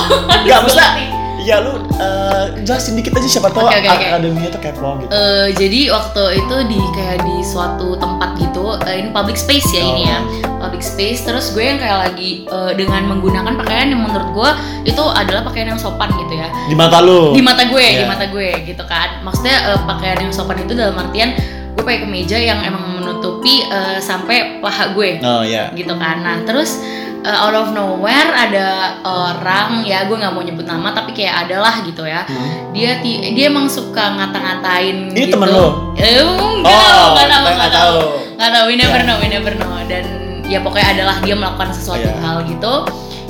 Nggak, 0.44 0.58
maksudnya. 0.65 1.21
Ya 1.41 1.57
lu 1.57 1.74
eh, 1.91 2.45
jelasin 2.62 2.93
dikit 2.93 3.13
aja 3.13 3.25
siapa 3.27 3.50
tahu 3.50 3.65
Oke, 3.65 3.74
oke, 3.75 3.89
oke. 3.89 4.05
akademinya 4.07 4.50
tuh 4.50 4.62
kepo 4.62 4.89
gitu. 5.00 5.10
Eh, 5.10 5.48
jadi 5.57 5.79
waktu 5.89 6.24
itu 6.38 6.55
di 6.69 6.79
kayak 6.93 7.17
di 7.21 7.36
suatu 7.41 7.98
tempat 7.98 8.38
gitu, 8.38 8.77
eh, 8.86 9.01
ini 9.01 9.10
public 9.10 9.36
space 9.36 9.74
ya 9.74 9.81
ini 9.81 10.03
ya, 10.05 10.19
Oh. 10.21 10.62
public 10.62 10.81
space. 10.81 11.25
Terus 11.25 11.50
gue 11.51 11.63
yang 11.63 11.81
kayak 11.81 12.13
lagi 12.13 12.45
eh, 12.45 12.71
dengan 12.77 13.10
menggunakan 13.10 13.57
pakaian 13.57 13.89
yang 13.89 14.01
menurut 14.01 14.29
gue 14.31 14.50
itu 14.86 15.01
adalah 15.01 15.41
pakaian 15.41 15.74
yang 15.74 15.81
sopan 15.81 16.13
gitu 16.15 16.33
ya. 16.38 16.45
Di 16.69 16.75
mata 16.77 17.01
lu. 17.01 17.33
Di 17.33 17.41
mata 17.41 17.65
gue, 17.65 17.81
di 17.81 18.01
Iya. 18.01 18.05
mata 18.05 18.25
gue 18.27 18.50
gitu 18.62 18.83
kan. 18.86 19.25
Maksudnya 19.25 19.74
eh, 19.74 19.79
pakaian 19.83 20.17
yang 20.21 20.31
sopan 20.31 20.62
itu 20.62 20.77
dalam 20.77 20.93
artian 20.95 21.33
gue 21.82 21.90
pakai 21.90 22.06
kemeja 22.06 22.38
yang 22.38 22.62
emang 22.62 22.94
menutupi 22.94 23.66
eh, 23.66 23.98
sampai 23.98 24.62
paha 24.62 24.94
gue 24.94 25.18
Oh 25.20 25.42
ya. 25.42 25.74
gitu 25.74 25.98
kan. 25.98 26.22
Nah 26.22 26.46
terus 26.46 26.78
uh, 27.22 27.38
out 27.42 27.58
of 27.58 27.68
nowhere 27.72 28.30
ada 28.30 29.02
orang 29.02 29.82
ya 29.82 30.06
gue 30.06 30.14
nggak 30.14 30.30
mau 30.30 30.46
nyebut 30.46 30.62
nama 30.64 30.94
tapi 30.94 31.12
kayak 31.12 31.50
adalah 31.50 31.82
gitu 31.82 32.06
ya. 32.06 32.22
Hmm. 32.24 32.70
Dia 32.72 33.02
ti- 33.02 33.34
dia 33.34 33.50
emang 33.50 33.66
suka 33.66 34.14
ngata-ngatain 34.14 35.10
Ini 35.10 35.18
gitu. 35.18 35.34
temen 35.34 35.50
lo? 35.50 35.98
Eh, 35.98 36.22
enggak, 36.22 36.70
Oh, 36.70 37.06
enggak 37.12 37.28
tahu, 37.28 37.46
nggak 37.50 37.74
tahu. 37.74 37.98
Nggak 38.38 38.52
tahu, 38.52 38.64
we 38.64 38.76
never 38.78 39.00
Ya. 39.02 39.06
know, 39.06 39.18
we 39.18 39.28
never 39.28 39.54
know. 39.56 39.74
Dan 39.84 40.06
ya 40.46 40.60
pokoknya 40.62 40.88
adalah 40.94 41.16
dia 41.20 41.34
melakukan 41.34 41.74
sesuatu 41.74 42.06
Iya. 42.06 42.22
hal 42.22 42.38
gitu 42.46 42.74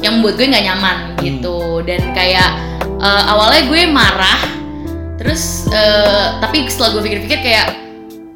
yang 0.02 0.20
membuat 0.20 0.36
gue 0.36 0.48
nggak 0.50 0.66
nyaman 0.66 0.98
gitu 1.20 1.58
dan 1.88 2.02
kayak 2.12 2.50
eh, 3.00 3.24
awalnya 3.30 3.64
gue 3.64 3.82
marah 3.88 4.40
terus 5.16 5.70
eh, 5.70 6.28
tapi 6.38 6.66
setelah 6.66 6.98
gue 6.98 7.02
pikir-pikir 7.06 7.40
kayak 7.40 7.68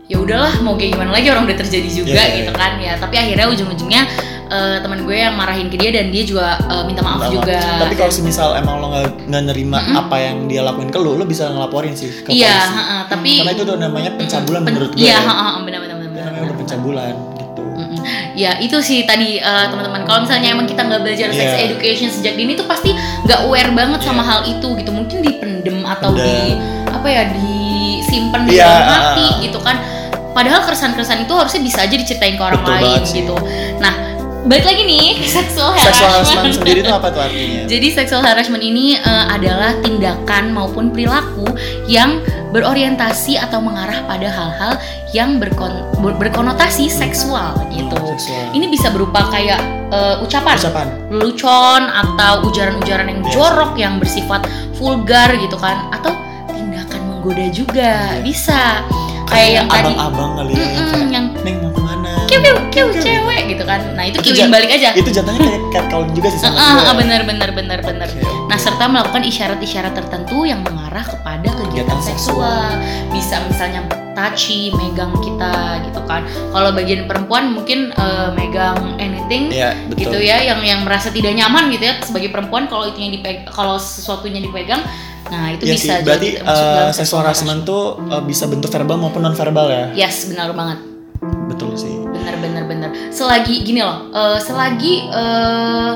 ya 0.05 0.17
udahlah 0.17 0.53
mau 0.59 0.73
kayak 0.73 0.93
gimana 0.93 1.11
lagi 1.11 1.27
orang 1.27 1.43
udah 1.43 1.57
terjadi 1.57 1.89
juga 1.91 2.11
Iya, 2.11 2.23
iya, 2.23 2.35
gitu 2.39 2.51
iya. 2.51 2.53
kan 2.55 2.71
ya 2.77 2.93
tapi 2.95 3.15
akhirnya 3.15 3.47
ujung-ujungnya 3.47 4.01
eh, 4.47 4.77
teman 4.77 5.01
gue 5.01 5.17
yang 5.17 5.33
marahin 5.33 5.65
ke 5.65 5.75
dia 5.75 5.89
dan 5.91 6.09
dia 6.09 6.21
juga 6.21 6.61
eh, 6.63 6.83
minta 6.83 7.01
maaf 7.01 7.19
maaf. 7.19 7.33
juga 7.33 7.57
Tapi 7.79 7.95
kalau 7.95 8.11
semisal 8.11 8.53
emang 8.53 8.77
lo 8.77 8.93
nggak 8.93 9.41
nerima 9.43 9.79
Mm-mm. 9.79 9.97
apa 9.97 10.15
yang 10.19 10.45
dia 10.45 10.61
lakuin 10.61 10.87
ke 10.87 10.99
lo, 10.99 11.15
lo 11.15 11.25
bisa 11.25 11.49
ngelaporin 11.49 11.93
sih 11.93 12.21
ke 12.21 12.29
iya 12.31 12.53
polisi. 12.53 12.77
heeh, 12.77 13.01
tapi 13.07 13.31
Karena 13.39 13.51
itu 13.51 13.63
udah 13.63 13.77
namanya 13.79 14.11
pencabulan 14.13 14.61
Pen- 14.61 14.67
menurut 14.71 14.89
gue. 14.91 15.01
iya 15.01 15.11
ya. 15.11 15.19
heeh, 15.23 15.53
benar 15.63 15.79
benar 15.79 15.95
benar 15.95 16.05
Itu 16.05 16.13
benar, 16.13 16.25
namanya 16.27 16.45
udah 16.45 16.57
pencabulan 16.59 17.13
gitu. 17.35 17.63
Mm-mm. 17.65 17.99
Ya 18.35 18.51
itu 18.59 18.77
sih 18.79 18.99
tadi 19.03 19.29
eh, 19.37 19.65
teman-teman. 19.65 20.01
Kalau 20.03 20.19
misalnya 20.21 20.49
emang 20.51 20.69
kita 20.69 20.81
nggak 20.83 21.01
belajar 21.01 21.27
sex 21.29 21.49
Iya. 21.49 21.65
education 21.67 22.09
sejak 22.09 22.33
dini 22.35 22.53
tuh 22.53 22.69
pasti 22.69 22.93
nggak 23.25 23.39
aware 23.41 23.73
banget 23.73 23.99
sama 23.99 24.21
Iya. 24.21 24.29
hal 24.29 24.39
itu 24.45 24.67
gitu. 24.75 24.91
Mungkin 24.91 25.17
dipendem 25.19 25.81
atau 25.81 26.13
Pendem. 26.13 26.29
di 26.29 26.37
apa 26.85 27.07
ya 27.07 27.23
disimpan 27.75 28.41
di 28.43 28.55
Iya, 28.55 28.63
dalam 28.65 28.81
ah, 28.81 28.95
hati 29.11 29.27
ah. 29.27 29.41
gitu 29.41 29.59
kan. 29.59 29.75
Padahal 30.31 30.63
keresahan-keresahan 30.63 31.23
itu 31.23 31.33
harusnya 31.33 31.61
bisa 31.61 31.79
aja 31.81 31.95
diceritain 31.95 32.35
ke 32.35 32.43
orang 32.43 32.59
Betul 32.59 32.75
lain 32.75 33.01
gitu. 33.05 33.35
Nah 33.77 33.93
balik 34.45 34.61
lagi 34.63 34.83
nih 34.83 35.07
seksual 35.35 35.73
harassment 35.73 36.11
harassment. 36.21 36.53
sendiri 36.53 36.79
itu 36.81 36.91
apa 36.91 37.07
tuh 37.09 37.21
artinya? 37.21 37.61
Jadi 37.71 37.87
sexual 37.89 38.21
harassment 38.21 38.61
ini 38.61 38.95
eh, 38.95 39.25
adalah 39.27 39.79
tindakan 39.79 40.51
maupun 40.51 40.91
perilaku 40.91 41.47
yang 41.87 42.19
berorientasi 42.51 43.35
atau 43.37 43.59
mengarah 43.59 43.99
pada 44.03 44.27
hal-hal 44.27 44.73
yang 45.11 45.37
berkon- 45.37 45.75
ber- 45.99 46.15
berkonotasi 46.17 46.87
seksual 46.87 47.55
gitu. 47.69 47.95
Oh, 47.95 48.15
seksual. 48.15 48.51
Ini 48.51 48.65
bisa 48.67 48.91
berupa 48.91 49.27
kayak 49.27 49.59
eh, 49.87 50.15
ucapan, 50.19 50.55
ucapan. 50.57 50.87
lelucon 51.09 51.83
atau 51.85 52.43
ujaran-ujaran 52.43 53.07
yang 53.07 53.21
Yes. 53.21 53.31
jorok 53.31 53.71
yang 53.75 53.93
bersifat 53.97 54.43
vulgar 54.73 55.31
gitu 55.35 55.55
kan 55.55 55.87
atau 55.91 56.11
menggoda 57.25 57.49
juga 57.49 57.89
bisa 58.21 58.85
kayak 59.25 59.49
yang 59.49 59.65
tadi 59.65 59.89
abang-abang 59.89 60.31
kali 60.37 60.51
ya. 60.53 60.61
Mm-mm, 60.61 60.77
kayak, 60.85 61.09
yang 61.09 61.25
Neng 61.41 61.57
mau 61.57 61.71
ke 61.73 61.81
mana? 61.81 62.11
kiu 62.29 62.37
kiu 62.37 62.53
kiu 62.69 62.85
Kiu, 62.85 63.01
cewek 63.01 63.41
gitu 63.49 63.63
kan 63.65 63.81
nah 63.97 64.05
itu 64.05 64.21
kiuin 64.21 64.53
balik 64.53 64.69
aja 64.69 64.93
Itu 64.93 65.09
jatuhnya 65.09 65.41
kayak 65.41 65.61
catcalling 65.73 66.13
juga 66.13 66.29
sih 66.29 66.37
sama 66.37 66.53
Ah, 66.53 66.61
gue. 66.77 66.85
ah, 66.85 66.93
bener 66.93 67.21
bener 67.25 67.49
bener 67.49 67.79
bener 67.81 68.05
oke. 68.05 68.45
Nah, 68.45 68.61
serta 68.61 68.85
melakukan 68.85 69.25
isyarat-isyarat 69.25 69.97
tertentu 69.97 70.45
yang 70.45 70.61
mengarah 70.61 71.01
kepada 71.01 71.49
kegiatan 71.49 71.97
seksual. 71.97 72.77
Bisa 73.09 73.41
misalnya 73.41 73.81
touchy, 74.13 74.69
megang 74.71 75.09
kita 75.17 75.81
gitu 75.81 75.97
kan. 76.05 76.21
Kalau 76.53 76.69
bagian 76.69 77.09
perempuan 77.09 77.49
mungkin 77.51 77.89
eh, 77.89 78.29
megang 78.31 79.01
anything 79.01 79.49
betul. 79.49 80.13
gitu 80.13 80.17
ya 80.21 80.45
yang 80.45 80.61
yang 80.61 80.85
merasa 80.85 81.09
tidak 81.09 81.33
nyaman 81.33 81.73
gitu 81.73 81.89
ya 81.89 81.97
sebagai 81.99 82.29
perempuan 82.29 82.69
kalau 82.69 82.85
itu 82.85 83.01
yang 83.01 83.09
dipegang 83.11 83.49
kalau 83.49 83.81
sesuatunya 83.81 84.37
dipegang 84.39 84.85
nah 85.25 85.49
itu 85.49 85.63
Iya 85.63 85.73
bisa 85.73 85.85
sih, 85.91 86.03
berarti 86.03 86.29
jadi 86.31 86.43
masuk 86.43 86.67
eh, 86.69 86.91
sexual 86.93 87.19
harassment 87.21 87.61
tuh 87.63 87.83
eh, 88.05 88.21
bisa 88.21 88.45
bentuk 88.45 88.69
verbal 88.69 88.97
maupun 88.99 89.19
non 89.19 89.33
verbal 89.33 89.67
ya. 89.67 89.85
yes 89.95 90.29
benar 90.29 90.51
banget 90.51 90.79
Betul 91.47 91.73
sih. 91.73 91.97
bener 92.05 92.35
bener 92.37 92.63
bener 92.63 92.89
selagi 93.09 93.61
gini 93.61 93.81
loh 93.81 94.09
eh, 94.09 94.37
selagi 94.37 94.93
eh, 95.07 95.91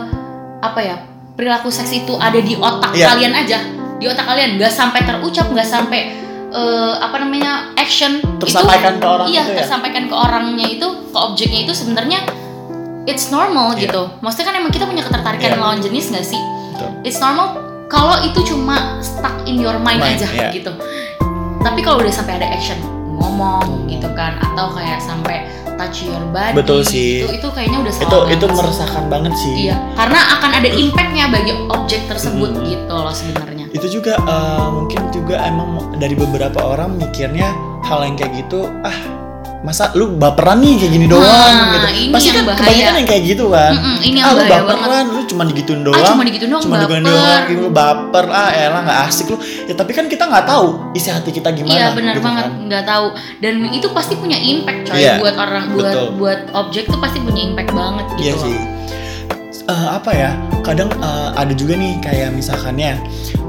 apa 0.60 0.80
ya 0.80 0.98
perilaku 1.34 1.70
seks 1.70 1.94
itu 1.96 2.14
ada 2.16 2.36
di 2.38 2.54
otak 2.54 2.92
Iya. 2.92 3.06
kalian 3.08 3.34
aja 3.34 3.58
di 3.96 4.06
otak 4.06 4.26
kalian 4.26 4.58
nggak 4.58 4.70
sampai 4.70 5.02
terucap 5.04 5.46
nggak 5.48 5.68
sampai 5.68 6.00
eh, 6.50 6.94
apa 6.98 7.16
namanya 7.18 7.70
action 7.76 8.18
Tersampaikan 8.38 8.98
ke 8.98 9.06
orang 9.06 9.28
iya 9.28 9.42
itu 9.42 9.52
ya. 9.52 9.58
tersampaikan 9.60 10.04
ke 10.06 10.16
orangnya 10.16 10.66
itu 10.66 10.84
ke 11.06 11.18
objeknya 11.18 11.60
itu 11.64 11.74
sebenarnya 11.74 12.26
it's 13.06 13.30
normal 13.30 13.72
Iya. 13.72 13.86
gitu 13.86 14.02
maksudnya 14.20 14.46
kan 14.48 14.56
emang 14.58 14.74
kita 14.74 14.84
punya 14.84 15.02
ketertarikan 15.02 15.50
Iya. 15.50 15.60
lawan 15.60 15.80
jenis 15.80 16.10
nggak 16.10 16.26
sih 16.26 16.42
Betul. 16.74 16.90
it's 17.04 17.20
normal 17.20 17.69
kalau 17.90 18.22
itu 18.22 18.40
cuma 18.46 19.02
stuck 19.02 19.34
in 19.44 19.58
your 19.58 19.76
mind, 19.82 19.98
Mind, 20.00 20.22
aja 20.22 20.30
iya. 20.30 20.50
gitu 20.54 20.72
tapi 21.60 21.82
kalau 21.82 22.00
udah 22.00 22.14
sampai 22.14 22.38
ada 22.38 22.48
action 22.48 22.78
ngomong 23.18 23.90
gitu 23.90 24.08
kan 24.14 24.38
atau 24.40 24.72
kayak 24.72 25.02
sampai 25.02 25.44
touch 25.76 26.06
your 26.06 26.22
body 26.30 26.56
Betul 26.56 26.84
sih. 26.84 27.24
itu 27.24 27.36
itu 27.36 27.48
kayaknya 27.50 27.82
udah 27.82 27.94
Itu 27.94 28.06
banget 28.06 28.36
itu 28.36 28.46
sih. 28.46 28.56
meresahkan 28.56 29.04
banget 29.08 29.34
sih. 29.36 29.54
iya 29.66 29.76
karena 29.96 30.20
akan 30.40 30.52
ada 30.54 30.70
impactnya 30.70 31.26
bagi 31.28 31.54
objek 31.68 32.02
tersebut 32.06 32.50
Hmm. 32.52 32.64
gitu 32.64 32.94
loh 32.94 33.12
sebenarnya 33.12 33.66
Itu 33.70 33.88
juga 33.92 34.14
eh, 34.18 34.68
mungkin 34.68 35.02
juga 35.10 35.36
emang 35.42 35.70
dari 35.98 36.14
beberapa 36.14 36.60
orang 36.64 36.96
mikirnya 36.96 37.54
hal 37.82 38.02
yang 38.02 38.16
kayak 38.16 38.34
gitu 38.40 38.66
ah 38.82 38.98
masa 39.60 39.92
lu 39.92 40.16
baperan 40.16 40.64
nih 40.64 40.80
kayak 40.80 40.92
gini 40.94 41.06
doang 41.06 41.28
Nah, 41.28 41.76
gitu. 41.76 41.88
ini 41.92 42.14
Pasti 42.16 42.30
kan 42.32 42.44
bahaya. 42.48 42.60
kebanyakan 42.64 42.94
yang 42.96 43.08
kayak 43.08 43.24
gitu 43.28 43.46
kan. 43.50 43.72
Mm-mm, 43.76 43.96
ini 44.00 44.18
yang 44.18 44.26
ah 44.26 44.32
lu 44.32 44.42
baperan, 44.42 44.80
banget 44.80 45.06
lu 45.12 45.22
cuma 45.28 45.44
digituin 45.44 45.80
ah 45.80 45.86
doang. 45.86 46.08
cuma 46.10 46.24
gitu 46.26 46.46
doang 46.48 46.62
cuma 46.64 46.76
digituin 46.78 47.04
baper 47.04 47.12
doang, 47.12 47.42
gitu, 47.44 47.60
lu 47.60 47.70
baper 47.70 48.26
ah 48.30 48.50
elah 48.50 48.82
nggak 48.82 49.00
asik 49.06 49.26
lu. 49.28 49.38
Ya 49.68 49.74
tapi 49.76 49.92
kan 49.92 50.06
kita 50.08 50.24
nggak 50.26 50.46
tahu 50.46 50.68
isi 50.94 51.10
hati 51.10 51.30
kita 51.30 51.50
gimana. 51.52 51.76
Iya 51.76 51.88
benar 51.92 52.14
gitu 52.16 52.24
banget 52.24 52.46
kan. 52.46 52.52
nggak 52.66 52.84
tahu 52.88 53.06
dan 53.40 53.54
itu 53.70 53.88
pasti 53.92 54.14
punya 54.16 54.38
impact 54.38 54.80
coy 54.86 54.96
Iya, 54.98 55.14
buat 55.20 55.36
orang 55.36 55.64
buat 55.70 55.84
betul. 55.86 56.08
buat 56.16 56.40
objek 56.56 56.84
tuh 56.86 56.98
pasti 56.98 57.18
punya 57.20 57.42
impact 57.44 57.72
banget 57.72 58.06
gitu 58.16 58.22
Iya 58.22 58.34
loh. 58.34 58.44
sih. 58.46 58.58
Eh, 59.70 59.88
apa 59.92 60.12
ya? 60.12 60.32
Kadang 60.64 60.90
eh, 60.90 61.30
ada 61.36 61.52
juga 61.52 61.76
nih 61.76 62.00
kayak 62.00 62.32
misalkannya 62.32 62.96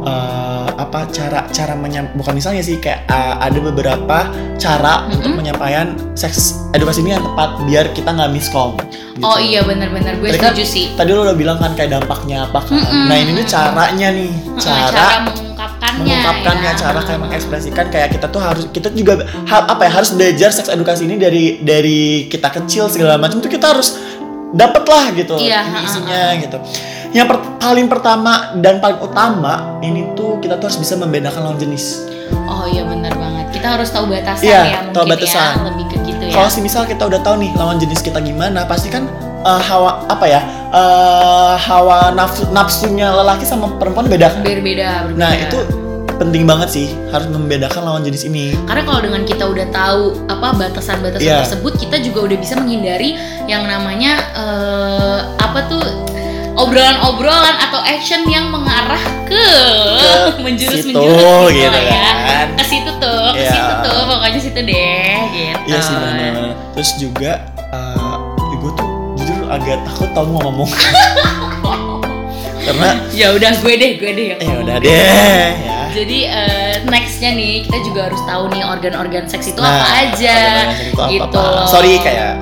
eh, 0.00 0.69
apa 0.73 1.04
cara 1.09 1.45
cara 1.47 1.75
menyam 1.75 2.09
bukan 2.12 2.33
misalnya 2.33 2.61
sih 2.61 2.76
kayak 2.76 3.04
eh, 3.04 3.35
ada 3.38 3.59
beberapa 3.61 4.19
cara 4.57 5.04
Mm-mm. 5.04 5.14
untuk 5.14 5.30
penyampaian 5.37 5.87
seks 6.12 6.37
edukasi 6.71 7.00
ini 7.00 7.12
yang 7.12 7.23
tepat 7.23 7.50
biar 7.64 7.85
kita 7.90 8.11
nggak 8.11 8.30
miskom. 8.30 8.76
gitu. 9.12 9.23
Oh 9.23 9.37
iya 9.37 9.61
benar-benar 9.61 10.16
gue 10.16 10.30
Tadi 10.30 10.40
setuju 10.40 10.64
sih. 10.64 10.85
Tadi 10.95 11.11
lo 11.11 11.23
udah 11.23 11.35
bilang 11.35 11.57
kan 11.57 11.73
kayak 11.73 11.92
dampaknya 11.95 12.45
apa 12.45 12.61
kan. 12.61 12.73
Mm-mm. 12.73 13.04
Nah 13.07 13.16
ini 13.16 13.30
tuh 13.35 13.47
caranya 13.47 14.09
nih, 14.11 14.30
Heeh, 14.30 14.57
cara, 14.59 15.07
mengungkapkannya. 15.23 16.00
mengungkapkannya, 16.00 16.71
ya. 16.71 16.78
cara 16.78 17.00
kayak 17.02 17.21
mengekspresikan 17.21 17.87
kayak 17.88 18.09
kita 18.11 18.26
tuh 18.26 18.40
harus 18.40 18.64
kita 18.71 18.88
juga 18.90 19.21
ha- 19.45 19.66
apa 19.66 19.83
ya 19.83 19.92
harus 19.92 20.11
belajar 20.11 20.49
seks 20.50 20.69
edukasi 20.69 21.04
ini 21.04 21.16
dari 21.16 21.45
dari 21.61 22.00
kita 22.26 22.49
kecil 22.50 22.88
segala 22.88 23.16
macam 23.16 23.38
tuh 23.38 23.49
kita 23.49 23.71
harus 23.71 24.00
dapet 24.50 24.83
lah 24.83 25.04
gitu 25.12 25.37
Iya, 25.37 25.62
ini 25.62 25.78
isinya 25.80 26.23
gitu. 26.37 26.59
Yang 27.11 27.26
per- 27.29 27.43
paling 27.59 27.87
pertama 27.87 28.33
dan 28.57 28.79
paling 28.79 28.99
utama 29.00 29.55
ini 29.81 30.14
tuh 30.14 30.38
kita 30.38 30.57
tuh 30.57 30.71
harus 30.71 30.79
bisa 30.79 30.95
membedakan 30.95 31.43
lawan 31.43 31.59
jenis. 31.59 32.07
Oh 32.47 32.62
iya 32.64 32.87
benar 32.87 33.11
banget. 33.14 33.50
Kita 33.50 33.75
harus 33.75 33.90
tahu 33.90 34.07
batasan 34.07 34.47
Iya, 34.47 34.61
ya 34.62 34.79
mungkin 34.81 34.95
tahu 34.95 35.05
batasan. 35.09 35.50
ya, 35.50 35.62
lebih 35.67 35.85
ke 35.87 35.97
gitu 36.05 36.23
ya. 36.23 36.33
Kalau 36.33 36.49
misal 36.62 36.83
kita 36.87 37.02
udah 37.05 37.21
tahu 37.21 37.35
nih 37.38 37.50
lawan 37.55 37.76
jenis 37.76 38.00
kita 38.00 38.23
gimana, 38.23 38.62
pasti 38.62 38.87
kan 38.87 39.11
eh, 39.43 39.61
hawa 39.61 40.07
apa 40.07 40.26
ya 40.26 40.40
eh, 40.71 41.55
hawa 41.59 42.14
nafsu 42.14 42.47
nafsunya 42.50 43.11
lelaki 43.12 43.43
sama 43.43 43.75
perempuan 43.75 44.07
beda 44.07 44.31
berbeda, 44.38 44.55
berbeda. 45.11 45.19
Nah 45.19 45.33
itu 45.35 45.59
penting 46.14 46.45
banget 46.45 46.69
sih 46.69 46.87
harus 47.09 47.26
membedakan 47.26 47.81
lawan 47.81 48.05
jenis 48.05 48.29
ini. 48.29 48.52
karena 48.69 48.85
kalau 48.85 49.00
dengan 49.00 49.25
kita 49.25 49.40
udah 49.40 49.67
tahu 49.73 50.02
apa 50.29 50.52
batasan-batasan 50.52 51.25
Iya. 51.25 51.40
tersebut, 51.43 51.81
kita 51.81 51.97
juga 52.05 52.29
udah 52.29 52.37
bisa 52.37 52.55
menghindari 52.61 53.17
yang 53.49 53.64
namanya 53.64 54.21
eh, 54.37 55.19
apa 55.40 55.64
tuh 55.67 55.81
obrolan-obrolan 56.61 57.57
atau 57.59 57.81
action 57.81 58.23
yang 58.26 58.49
mengarah 58.49 59.00
ke, 59.25 59.47
menjurus 60.40 60.83
situ, 60.83 60.93
menjurus 60.93 61.50
gitu 61.50 61.69
lah 61.71 61.83
ya. 61.83 62.11
kan. 62.26 62.47
Ke 62.55 62.64
situ 62.64 62.90
tuh, 62.97 63.25
ke 63.33 63.40
Iya. 63.40 63.50
situ 63.50 63.75
tuh, 63.83 63.99
pokoknya 64.07 64.40
situ 64.40 64.61
deh 64.61 65.17
gitu. 65.31 65.64
Iya 65.67 65.79
sih 65.81 65.95
benar. 65.95 66.35
Terus 66.73 66.90
juga 66.97 67.33
uh, 67.71 68.17
gue 68.52 68.73
tuh 68.76 68.88
jujur 69.17 69.38
agak 69.49 69.81
takut 69.85 70.09
tau 70.12 70.26
mau 70.26 70.40
ngomong. 70.45 70.71
Karena 72.61 72.93
Ya 73.11 73.33
udah 73.33 73.50
gue 73.57 73.75
deh, 73.75 73.93
gue 73.97 74.11
deh 74.12 74.26
ya 74.37 74.55
udah 74.61 74.76
deh 74.79 74.93
ya. 75.59 75.81
Jadi 75.90 76.19
eh, 76.23 76.75
nextnya 76.87 77.35
nih 77.35 77.67
kita 77.67 77.79
juga 77.83 78.00
harus 78.07 78.23
tahu 78.23 78.47
nih 78.47 78.62
organ-organ 78.62 79.26
seks 79.26 79.50
itu 79.50 79.59
Nah, 79.59 79.75
apa 79.75 79.88
aja, 80.07 80.37
organ-organ 80.38 80.71
seks 80.71 80.87
itu 80.87 81.00
apa, 81.00 81.11
gitu 81.11 81.38
apa. 81.40 81.50
loh. 81.50 81.67
Sorry 81.67 81.93
kayak 81.99 82.33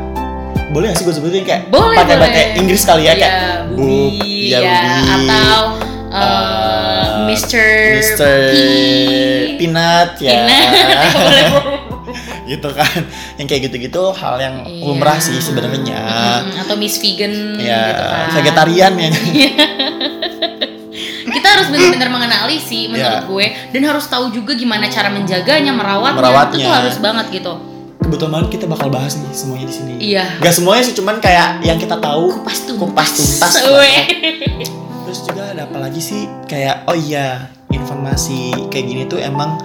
boleh 0.68 0.86
gak 0.86 0.96
sih 0.96 1.04
gue 1.04 1.14
sebutin 1.14 1.42
kayak 1.42 1.62
Boleh, 1.68 1.96
pakai 1.96 2.14
boleh. 2.14 2.28
pakai 2.28 2.44
Inggris 2.56 2.82
kali 2.82 3.02
ya 3.04 3.14
kayak 3.14 3.32
Iya, 3.32 3.52
boob, 3.68 4.12
bubi, 4.12 4.36
ya, 4.46 4.58
ya, 4.60 4.80
bubi. 4.80 5.28
atau 5.28 5.60
eh, 6.08 6.16
Eh, 6.18 7.04
Mr. 7.26 7.68
Mr. 7.94 8.36
Peanut 9.56 10.10
ya. 10.18 10.30
Peanut. 10.34 11.64
Gitu 12.48 12.68
kan. 12.70 13.00
Yang 13.36 13.46
kayak 13.46 13.62
gitu-gitu 13.66 14.02
hal 14.14 14.34
yang 14.38 14.64
Iya. 14.64 14.80
lumrah 14.82 15.18
sih 15.18 15.36
sebenarnya. 15.36 16.00
Mm, 16.48 16.56
atau 16.58 16.74
Miss 16.74 16.96
Vegan 16.96 17.60
Ya, 17.60 17.92
gitu 17.92 18.02
kan. 18.02 18.26
vegetarian 18.34 18.92
ya. 18.94 19.08
Kita 21.28 21.46
harus 21.46 21.68
benar-benar 21.68 22.08
mengenali 22.08 22.56
sih 22.58 22.88
menurut 22.88 23.04
Iya. 23.20 23.28
gue 23.28 23.46
dan 23.68 23.82
harus 23.84 24.08
tahu 24.08 24.32
juga 24.32 24.56
gimana 24.56 24.88
cara 24.88 25.08
menjaganya, 25.08 25.70
merawatnya. 25.70 26.16
Merawatnya. 26.16 26.56
Itu 26.56 26.64
tuh 26.64 26.72
harus 26.74 26.96
banget 26.98 27.26
gitu. 27.30 27.52
Kebetulan 28.08 28.32
banget 28.32 28.48
kita 28.56 28.64
bakal 28.64 28.88
bahas 28.88 29.12
nih 29.14 29.28
semuanya 29.30 29.66
di 29.68 29.74
sini. 29.74 29.92
Iya. 30.00 30.40
Gak 30.40 30.54
semuanya 30.56 30.82
sih, 30.82 30.96
cuman 30.96 31.20
kayak 31.20 31.60
yang 31.60 31.76
kita 31.76 32.00
tahu 32.00 32.32
Kupas 32.40 32.64
tuntas. 32.64 32.80
kupas 32.80 33.10
tuntas. 33.12 33.52
Weh. 33.76 34.00
Terus 35.04 35.18
juga 35.28 35.52
ada 35.52 35.68
apa 35.68 35.76
lagi 35.78 36.00
sih? 36.00 36.24
Kayak 36.48 36.88
oh 36.88 36.96
iya, 36.96 37.52
informasi 37.68 38.56
kayak 38.68 38.84
gini 38.86 39.02
tuh 39.04 39.20
emang 39.20 39.60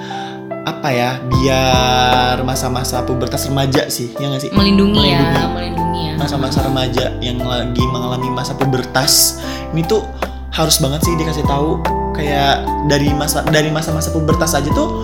apa 0.63 0.89
ya 0.91 1.19
biar 1.23 2.39
masa-masa 2.43 3.03
pubertas 3.03 3.47
remaja 3.47 3.83
sih 3.91 4.15
ya 4.15 4.31
nggak 4.31 4.47
sih 4.47 4.51
melindungi, 4.55 5.11
ya 5.11 5.19
Melindungi. 5.19 5.51
melindungi 5.51 6.01
ya 6.07 6.13
masa-masa 6.15 6.63
remaja 6.63 7.05
yang 7.19 7.35
lagi 7.43 7.83
mengalami 7.83 8.31
masa 8.31 8.55
pubertas 8.55 9.43
ini 9.75 9.83
tuh 9.83 10.07
harus 10.55 10.79
banget 10.79 11.03
sih 11.03 11.19
dikasih 11.19 11.43
tahu 11.43 11.83
kayak 12.15 12.63
dari 12.87 13.11
masa 13.11 13.43
dari 13.43 13.75
masa-masa 13.75 14.15
pubertas 14.15 14.55
aja 14.55 14.71
tuh 14.71 15.03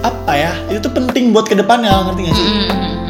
apa 0.00 0.32
ya 0.32 0.52
itu 0.68 0.80
tuh 0.80 0.90
penting 0.90 1.30
buat 1.30 1.44
ke 1.44 1.54
depannya 1.54 1.92
ngerti 2.06 2.20
gak 2.24 2.34
sih 2.34 2.46
Mm, 2.46 2.56
mm, 2.56 2.68
mm, 2.70 2.80
mm. 2.80 3.08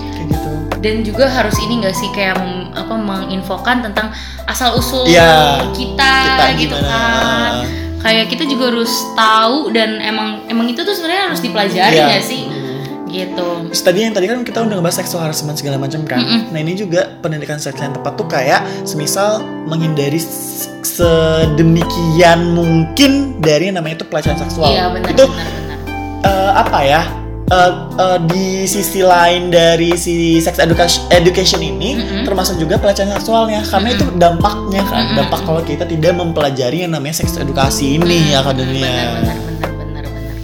kayak 0.00 0.26
gitu 0.28 0.50
dan 0.80 0.94
juga 1.02 1.24
harus 1.26 1.56
ini 1.60 1.74
gak 1.80 1.92
sih 1.92 2.08
kayak 2.10 2.36
mem- 2.36 2.72
apa 2.72 2.94
menginfokan 2.94 3.82
tentang 3.82 4.08
asal 4.44 4.72
usul 4.74 5.04
Iya, 5.04 5.60
kita, 5.70 6.12
kita 6.32 6.44
gitu 6.56 6.74
gimana 6.74 6.88
kan 6.88 7.52
kayak 8.00 8.26
kita 8.28 8.44
juga 8.44 8.72
harus 8.72 8.88
tahu 9.12 9.68
dan 9.70 10.00
emang 10.00 10.40
emang 10.46 10.66
itu 10.66 10.80
tuh 10.80 10.92
sebenarnya 10.92 11.28
harus 11.28 11.40
dipelajari 11.40 11.94
Iya. 11.94 12.06
nggak 12.08 12.24
sih 12.24 12.42
Mm. 12.48 12.80
gitu 13.06 13.48
Terus 13.68 13.82
tadi 13.82 13.98
yang 14.00 14.14
tadi 14.14 14.24
kan 14.24 14.40
kita 14.40 14.58
udah 14.60 14.74
ngebahas 14.74 14.96
seksual 14.96 15.20
harassment 15.20 15.54
segala 15.54 15.76
macam 15.76 16.02
kan. 16.04 16.18
Mm-mm. 16.18 16.48
Nah 16.48 16.58
ini 16.58 16.74
juga 16.74 17.10
pendidikan 17.18 17.58
seks 17.58 17.76
yang 17.76 17.90
tepat 17.90 18.14
tuh 18.14 18.24
kayak 18.24 18.62
semisal 18.82 19.38
menghindari 19.64 20.22
sedemikian 20.80 22.50
mungkin 22.50 23.10
dari 23.38 23.66
yang 23.66 23.76
namanya 23.76 23.98
itu 23.98 24.06
pelecehan 24.06 24.38
seksual. 24.38 24.70
iya 24.70 24.88
benar 24.88 25.10
Itu 25.10 25.26
benar 25.26 25.42
benar 25.44 25.69
eh, 26.22 26.52
apa 26.52 26.78
ya? 26.80 27.02
eh, 27.50 27.72
eh, 27.98 28.18
di 28.30 28.46
sisi 28.62 29.02
lain 29.02 29.50
dari 29.50 29.98
si 29.98 30.38
sex 30.38 30.58
education 30.58 31.02
education 31.10 31.60
ini 31.60 31.98
Mm-mm. 31.98 32.22
termasuk 32.22 32.54
juga 32.56 32.78
pelecehan 32.78 33.10
seksualnya 33.12 33.66
karena 33.66 33.90
itu 33.90 34.06
dampaknya 34.14 34.82
kan 34.86 35.02
Mm-mm. 35.10 35.18
dampak 35.18 35.40
kalau 35.42 35.58
kita 35.60 35.82
tidak 35.82 36.14
mempelajari 36.14 36.86
yang 36.86 36.94
namanya 36.94 37.18
seks 37.18 37.34
edukasi 37.34 37.98
ini 37.98 38.30
ya 38.30 38.40
akademia. 38.40 38.86
benar 39.18 39.36
benar 39.42 39.70
benar 39.74 40.04
benar 40.06 40.34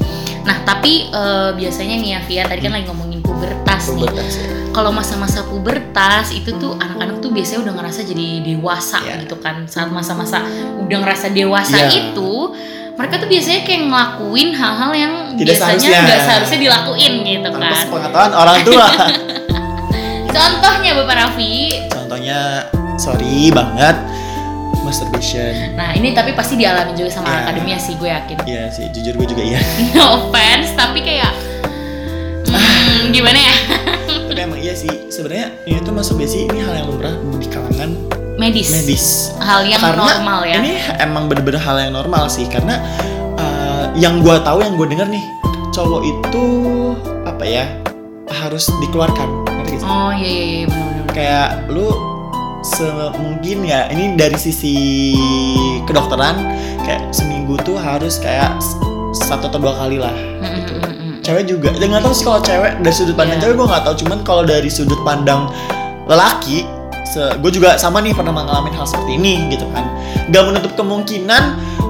nah 0.42 0.56
tapi 0.66 1.06
eh, 1.06 1.50
biasanya 1.54 1.95
nih 1.95 2.11
ya 2.11 2.21
Via 2.26 2.42
tadi 2.42 2.61
kan 2.61 2.73
lagi 2.75 2.87
ngomongin 2.90 3.21
pubertas 3.23 3.83
nih 3.87 4.02
Pubertas 4.02 4.33
ya. 4.35 4.47
kalau 4.75 4.90
masa-masa 4.90 5.47
pubertas 5.47 6.35
itu 6.35 6.59
tuh 6.59 6.75
anak-anak 6.76 7.23
tuh 7.23 7.30
biasanya 7.30 7.71
udah 7.71 7.75
ngerasa 7.80 8.00
jadi 8.02 8.26
dewasa 8.42 8.99
Iya. 9.00 9.14
gitu 9.23 9.38
kan 9.38 9.62
saat 9.71 9.95
masa-masa 9.95 10.42
udah 10.83 10.99
ngerasa 11.06 11.30
dewasa 11.30 11.87
Iya. 11.87 12.11
itu 12.11 12.33
mereka 12.97 13.15
tuh 13.19 13.29
biasanya 13.29 13.61
kayak 13.62 13.83
ngelakuin 13.87 14.49
hal-hal 14.53 14.93
yang 14.93 15.12
Tidak 15.35 15.47
biasanya 15.47 15.99
nggak 16.03 16.21
seharusnya 16.23 16.59
dilakuin 16.59 17.12
gitu 17.23 17.49
Tanpa 17.50 17.61
kan 17.62 17.75
sepengetahuan 17.79 18.33
orang 18.35 18.59
tua. 18.62 18.87
contohnya 20.37 20.91
Bapak 20.95 21.15
Raffi 21.17 21.55
Contohnya 21.88 22.38
sorry 22.97 23.49
banget 23.50 23.97
masturbation. 24.81 25.75
nah 25.75 25.91
ini 25.93 26.15
tapi 26.15 26.31
pasti 26.31 26.55
dialami 26.55 26.95
juga 26.95 27.11
sama 27.11 27.26
Iya. 27.26 27.38
akademia 27.43 27.75
sih 27.76 27.99
gue 27.99 28.07
yakin 28.07 28.37
Iya 28.45 28.71
sih, 28.71 28.87
jujur 28.88 29.12
gue 29.15 29.26
juga 29.26 29.43
iya. 29.43 29.59
no 29.99 30.05
offense 30.23 30.71
tapi 30.73 31.03
kayak 31.03 31.33
hmm, 32.47 33.11
gimana 33.11 33.35
ya 33.37 33.55
Tapi 34.26 34.41
emang 34.41 34.57
iya 34.57 34.73
sih, 34.73 35.11
sebenarnya 35.11 35.50
ini 35.65 35.83
tuh 35.83 35.91
masturbasi 35.91 36.47
ini 36.47 36.59
hal 36.61 36.75
yang 36.76 36.87
lumrah 36.87 37.11
di 37.35 37.49
kalangan 37.49 37.91
medis, 38.37 38.69
medis. 38.73 39.07
hal 39.40 39.64
yang 39.64 39.81
Karena 39.81 40.05
normal 40.05 40.40
ya 40.45 40.57
Ini 40.61 40.75
emang 41.00 41.25
bener-bener 41.28 41.61
hal 41.61 41.76
yang 41.81 41.93
normal 41.97 42.28
sih, 42.28 42.45
karena 42.49 42.81
uh, 43.40 43.88
yang 43.97 44.21
gue 44.21 44.37
tahu, 44.45 44.61
yang 44.61 44.76
gue 44.76 44.87
dengar 44.93 45.09
nih, 45.09 45.25
cowok 45.73 46.02
itu 46.05 46.45
apa 47.25 47.45
ya 47.45 47.64
harus 48.45 48.69
dikeluarkan. 48.85 49.28
Oh 49.87 50.11
iya 50.11 50.28
iya 50.28 50.45
iya 50.45 50.66
benar-benar 50.66 51.14
Kayak 51.14 51.49
lu 51.73 51.88
semungkin 52.66 53.62
ya 53.62 53.87
ini 53.95 54.19
dari 54.19 54.35
sisi 54.35 54.75
kedokteran 55.87 56.43
kayak 56.83 57.14
seminggu 57.14 57.55
tuh 57.62 57.78
harus 57.78 58.19
kayak 58.19 58.59
satu 59.14 59.47
atau 59.47 59.62
dua 59.62 59.78
kali 59.78 60.02
lah 60.02 60.11
mm. 60.43 61.23
cewek 61.23 61.47
juga 61.47 61.71
ya 61.78 61.87
nggak 61.87 62.02
tahu 62.02 62.14
sih 62.14 62.25
kalau 62.26 62.43
cewek 62.43 62.73
dari 62.83 62.95
sudut 62.95 63.14
pandang 63.14 63.38
Iya. 63.38 63.43
cewek 63.47 63.55
gue 63.55 63.66
nggak 63.71 63.85
tahu 63.87 63.95
cuman 64.02 64.19
kalau 64.26 64.43
dari 64.43 64.66
sudut 64.66 65.00
pandang 65.07 65.47
lelaki 66.11 66.66
gue 67.14 67.50
juga 67.54 67.78
sama 67.78 68.02
nih 68.02 68.12
pernah 68.12 68.34
mengalami 68.34 68.75
hal 68.75 68.86
seperti 68.88 69.14
ini 69.14 69.52
gitu 69.54 69.66
kan. 69.70 69.86
Nggak 70.26 70.42
menutup 70.50 70.72
kemungkinan 70.75 71.42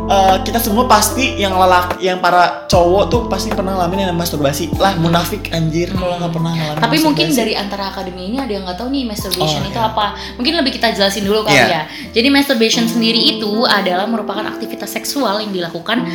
eh, 0.07 0.37
kita 0.41 0.59
semua 0.59 0.87
pasti 0.87 1.35
yang 1.35 1.55
lelaki 1.55 2.01
yang 2.01 2.19
para 2.19 2.65
cowok 2.67 3.03
tuh 3.07 3.21
pasti 3.27 3.51
pernah 3.51 3.75
ngalamin 3.75 4.07
yang 4.07 4.15
masturbasi 4.15 4.71
lah 4.77 4.95
munafik 4.97 5.51
anjir 5.51 5.91
kalau 5.91 6.17
nggak 6.17 6.31
pernah 6.31 6.53
ngalamin 6.53 6.81
Tapi 6.81 6.97
mungkin 7.01 7.27
masturbasi. 7.27 7.41
dari 7.43 7.53
antara 7.55 7.85
akademi 7.89 8.23
ini 8.27 8.39
ada 8.39 8.49
yang 8.49 8.63
nggak 8.63 8.77
tahu 8.77 8.89
nih 8.89 9.05
masturbation 9.05 9.61
Oh, 9.61 9.69
itu 9.69 9.77
iya. 9.77 9.89
apa. 9.89 10.07
Mungkin 10.37 10.53
lebih 10.55 10.73
kita 10.73 10.89
jelasin 10.91 11.23
dulu 11.23 11.43
kali 11.43 11.57
Iya. 11.57 11.67
ya. 11.67 11.83
Jadi 12.13 12.29
masturbation 12.29 12.85
sendiri 12.87 13.21
itu 13.33 13.51
adalah 13.63 14.07
merupakan 14.07 14.43
aktivitas 14.43 14.91
seksual 14.91 15.39
yang 15.39 15.51
dilakukan 15.51 16.07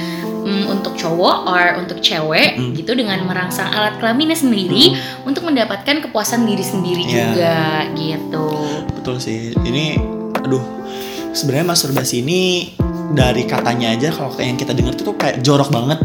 mm, 0.41 0.65
untuk 0.67 0.95
cowok 0.95 1.37
or 1.45 1.63
untuk 1.77 1.99
cewek 1.99 2.55
Mm. 2.55 2.71
gitu 2.75 2.91
dengan 2.93 3.21
merangsang 3.21 3.67
alat 3.67 3.97
kelaminnya 3.97 4.35
sendiri 4.35 4.95
untuk 5.23 5.43
mendapatkan 5.43 6.01
kepuasan 6.01 6.43
diri 6.43 6.61
sendiri 6.61 7.03
Iya. 7.03 7.13
juga 7.13 7.55
gitu. 7.93 8.45
betul 8.93 9.15
sih 9.17 9.53
ini 9.61 9.97
aduh 10.35 10.61
sebenarnya 11.31 11.67
masturbasi 11.67 12.21
ini 12.21 12.41
dari 13.11 13.43
katanya 13.43 13.91
aja 13.91 14.11
kalau 14.11 14.31
kayak 14.31 14.47
yang 14.47 14.59
kita 14.59 14.71
dengar 14.71 14.93
tuh 14.95 15.15
kayak 15.15 15.39
jorok 15.41 15.67
banget 15.67 15.99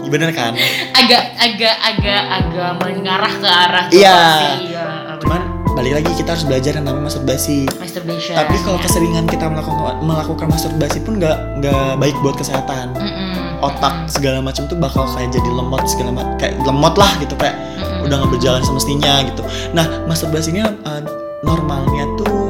Iya, 0.00 0.08
bener 0.12 0.30
kan 0.32 0.52
Agak 0.94 1.22
agak 1.36 1.76
agak 1.76 2.22
agak 2.30 2.70
mengarah 2.80 3.34
ke 3.34 3.48
arah 3.48 3.84
Iya. 3.88 4.16
pornografi, 4.16 4.66
ya. 4.70 4.86
cuman 5.20 5.40
balik 5.74 5.92
lagi 5.98 6.10
kita 6.14 6.28
harus 6.32 6.44
belajar 6.46 6.72
yang 6.72 6.86
namanya 6.86 7.10
masturbasi 7.10 7.66
masturbation. 7.74 8.34
tapi 8.38 8.54
kalau 8.62 8.78
ya. 8.78 8.84
keseringan 8.86 9.24
kita 9.26 9.44
melakukan 9.50 9.94
melakukan 10.00 10.46
masturbasi 10.46 10.98
pun 11.02 11.18
nggak 11.18 11.36
nggak 11.58 11.88
baik 11.98 12.14
buat 12.22 12.36
kesehatan 12.38 12.94
Mm-mm. 12.94 13.58
otak 13.58 14.06
segala 14.06 14.38
macam 14.38 14.64
tuh 14.64 14.78
bakal 14.78 15.02
kayak 15.10 15.34
jadi 15.34 15.48
lemot 15.50 15.82
segala 15.84 16.14
macam 16.14 16.32
kayak 16.38 16.54
lemot 16.62 16.94
lah 16.94 17.10
gitu 17.18 17.34
kayak 17.34 17.56
Mm-mm. 17.74 18.06
udah 18.06 18.16
nggak 18.22 18.30
berjalan 18.30 18.62
semestinya 18.62 19.26
gitu 19.26 19.42
nah 19.74 19.84
masturbasi 20.06 20.54
ini 20.54 20.62
uh, 20.62 21.02
normalnya 21.42 22.06
tuh 22.14 22.43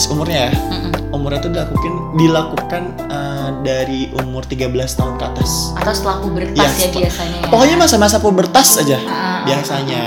range 0.00 0.08
umurnya 0.08 0.48
ya? 0.48 0.52
Mm-mm. 0.56 1.12
umurnya 1.12 1.38
tuh 1.42 1.50
dilakukan 1.52 1.92
dilakukan 2.16 2.82
uh, 3.04 3.50
dari 3.60 4.08
umur 4.16 4.40
13 4.42 4.72
tahun 4.72 5.14
ke 5.18 5.24
atas. 5.26 5.50
Atau 5.76 5.92
setelah 5.92 6.16
pubertas 6.18 6.56
Iya, 6.56 6.64
ya 6.64 6.72
setelah- 6.72 7.02
biasanya 7.04 7.36
ya. 7.36 7.48
pokoknya 7.52 7.76
masa-masa 7.76 8.16
pubertas 8.16 8.68
aja 8.78 8.96
Ah, 9.02 9.44
biasanya. 9.44 10.02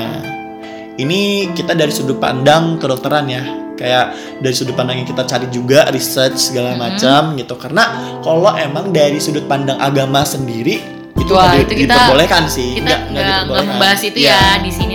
Ini 0.93 1.21
kita 1.53 1.73
dari 1.73 1.89
sudut 1.89 2.17
pandang 2.17 2.77
kedokteran 2.77 3.25
ya. 3.27 3.43
Kayak 3.73 4.13
dari 4.39 4.53
sudut 4.53 4.73
pandang 4.73 4.97
yang 4.97 5.07
kita 5.07 5.21
cari 5.23 5.45
juga 5.49 5.89
research 5.89 6.37
segala 6.39 6.73
macam 6.73 7.33
gitu. 7.35 7.53
Karena 7.55 7.83
kalau 8.21 8.49
emang 8.53 8.89
dari 8.89 9.17
sudut 9.17 9.43
pandang 9.43 9.77
agama 9.77 10.21
sendiri 10.23 10.81
itu 11.13 11.29
Wah, 11.29 11.53
itu 11.55 11.73
kita- 11.75 11.93
diperbolehkan 11.93 12.43
sih. 12.47 12.77
kita 12.77 13.09
nggak 13.09 13.41
membahas 13.47 14.01
itu 14.01 14.17
Iya. 14.19 14.33
ya 14.33 14.61
di 14.61 14.71
sini 14.71 14.93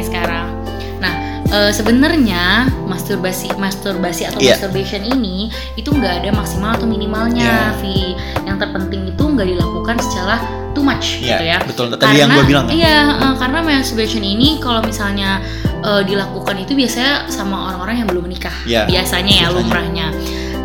eh, 1.48 1.70
sebenarnya 1.70 2.68
masturbasi 2.84 3.52
masturbasi 3.56 4.28
atau 4.28 4.38
Iya. 4.38 4.56
masturbation 4.56 5.02
ini 5.04 5.48
itu 5.74 5.88
nggak 5.88 6.24
ada 6.24 6.30
maksimal 6.30 6.76
atau 6.76 6.84
minimalnya, 6.84 7.74
Iya. 7.74 7.80
Vi. 7.80 8.14
Yang 8.44 8.56
terpenting 8.62 9.02
itu 9.08 9.22
nggak 9.22 9.48
dilakukan 9.48 9.96
secara 9.98 10.37
too 10.72 10.82
much 10.82 11.18
Iya, 11.18 11.28
gitu 11.32 11.44
ya. 11.44 11.58
betul 11.64 11.87
tadi 11.90 12.16
yang 12.16 12.30
gue 12.30 12.44
bilang 12.44 12.64
kan 12.68 12.74
Iya, 12.74 12.96
eh, 13.18 13.34
karena 13.37 13.58
masturbation 13.61 14.22
ini 14.22 14.61
kalau 14.61 14.80
misalnya 14.80 15.40
eh, 15.78 16.02
dilakukan 16.02 16.58
itu 16.58 16.74
biasanya 16.74 17.30
sama 17.30 17.70
orang-orang 17.70 18.02
yang 18.02 18.08
belum 18.11 18.26
menikah. 18.26 18.54
Iya, 18.66 18.84
biasanya 18.84 19.30
ya 19.30 19.46
biasanya. 19.46 19.56
lumrahnya. 19.56 20.06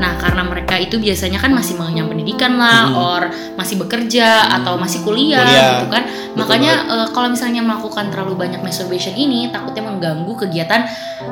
Nah, 0.03 0.19
karena 0.19 0.43
mereka 0.43 0.75
itu 0.75 0.99
biasanya 0.99 1.39
kan 1.39 1.49
masih 1.49 1.79
mengenyam 1.79 2.05
pendidikan 2.05 2.59
lah, 2.59 2.91
Mhm. 2.91 2.99
or 2.99 3.21
masih 3.55 3.79
bekerja 3.79 4.27
atau 4.51 4.75
masih 4.75 4.99
kuliah, 4.99 5.39
Kuliah. 5.39 5.69
gitu 5.73 5.87
kan. 5.89 6.03
Betul 6.03 6.35
Makanya 6.35 6.73
eh, 6.85 7.07
kalau 7.09 7.27
misalnya 7.29 7.61
melakukan 7.63 8.11
terlalu 8.11 8.35
banyak 8.35 8.59
masturbation 8.59 9.15
ini 9.15 9.47
takutnya 9.47 9.85
mengganggu 9.85 10.33
kegiatan 10.37 10.83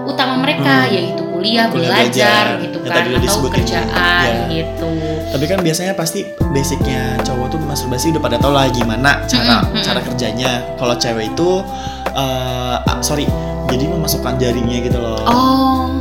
utama 0.02 0.40
mereka 0.40 0.88
Hmm. 0.88 0.94
yaitu 0.94 1.20
kuliah, 1.26 1.68
Kuliah, 1.68 1.90
belajar 2.00 2.46
belajar. 2.48 2.64
gitu 2.64 2.78
Yang 2.80 2.88
kan 2.88 3.04
atau 3.28 3.50
kerjaan 3.52 4.24
Iya. 4.24 4.46
gitu. 4.48 4.90
tapi 5.32 5.46
kan 5.48 5.60
biasanya 5.60 5.94
pasti 5.94 6.22
basicnya 6.46 7.18
cowok 7.20 7.48
tuh 7.50 7.60
masturbasi 7.60 8.12
udah 8.12 8.22
pada 8.22 8.38
tau 8.38 8.52
lah 8.52 8.68
gimana 8.68 9.24
cara 9.26 9.64
Mm-mm, 9.64 9.74
mm-mm. 9.74 9.84
cara 9.84 10.00
kerjanya 10.00 10.52
kalau 10.76 10.96
cewek 10.96 11.28
itu 11.30 11.50
eh, 12.14 12.76
ah, 12.78 13.00
sorry 13.00 13.26
jadi 13.68 13.88
memasukkan 13.90 14.36
jaringnya 14.38 14.80
gitu 14.84 14.98
loh 14.98 15.18
Oh. 15.24 16.01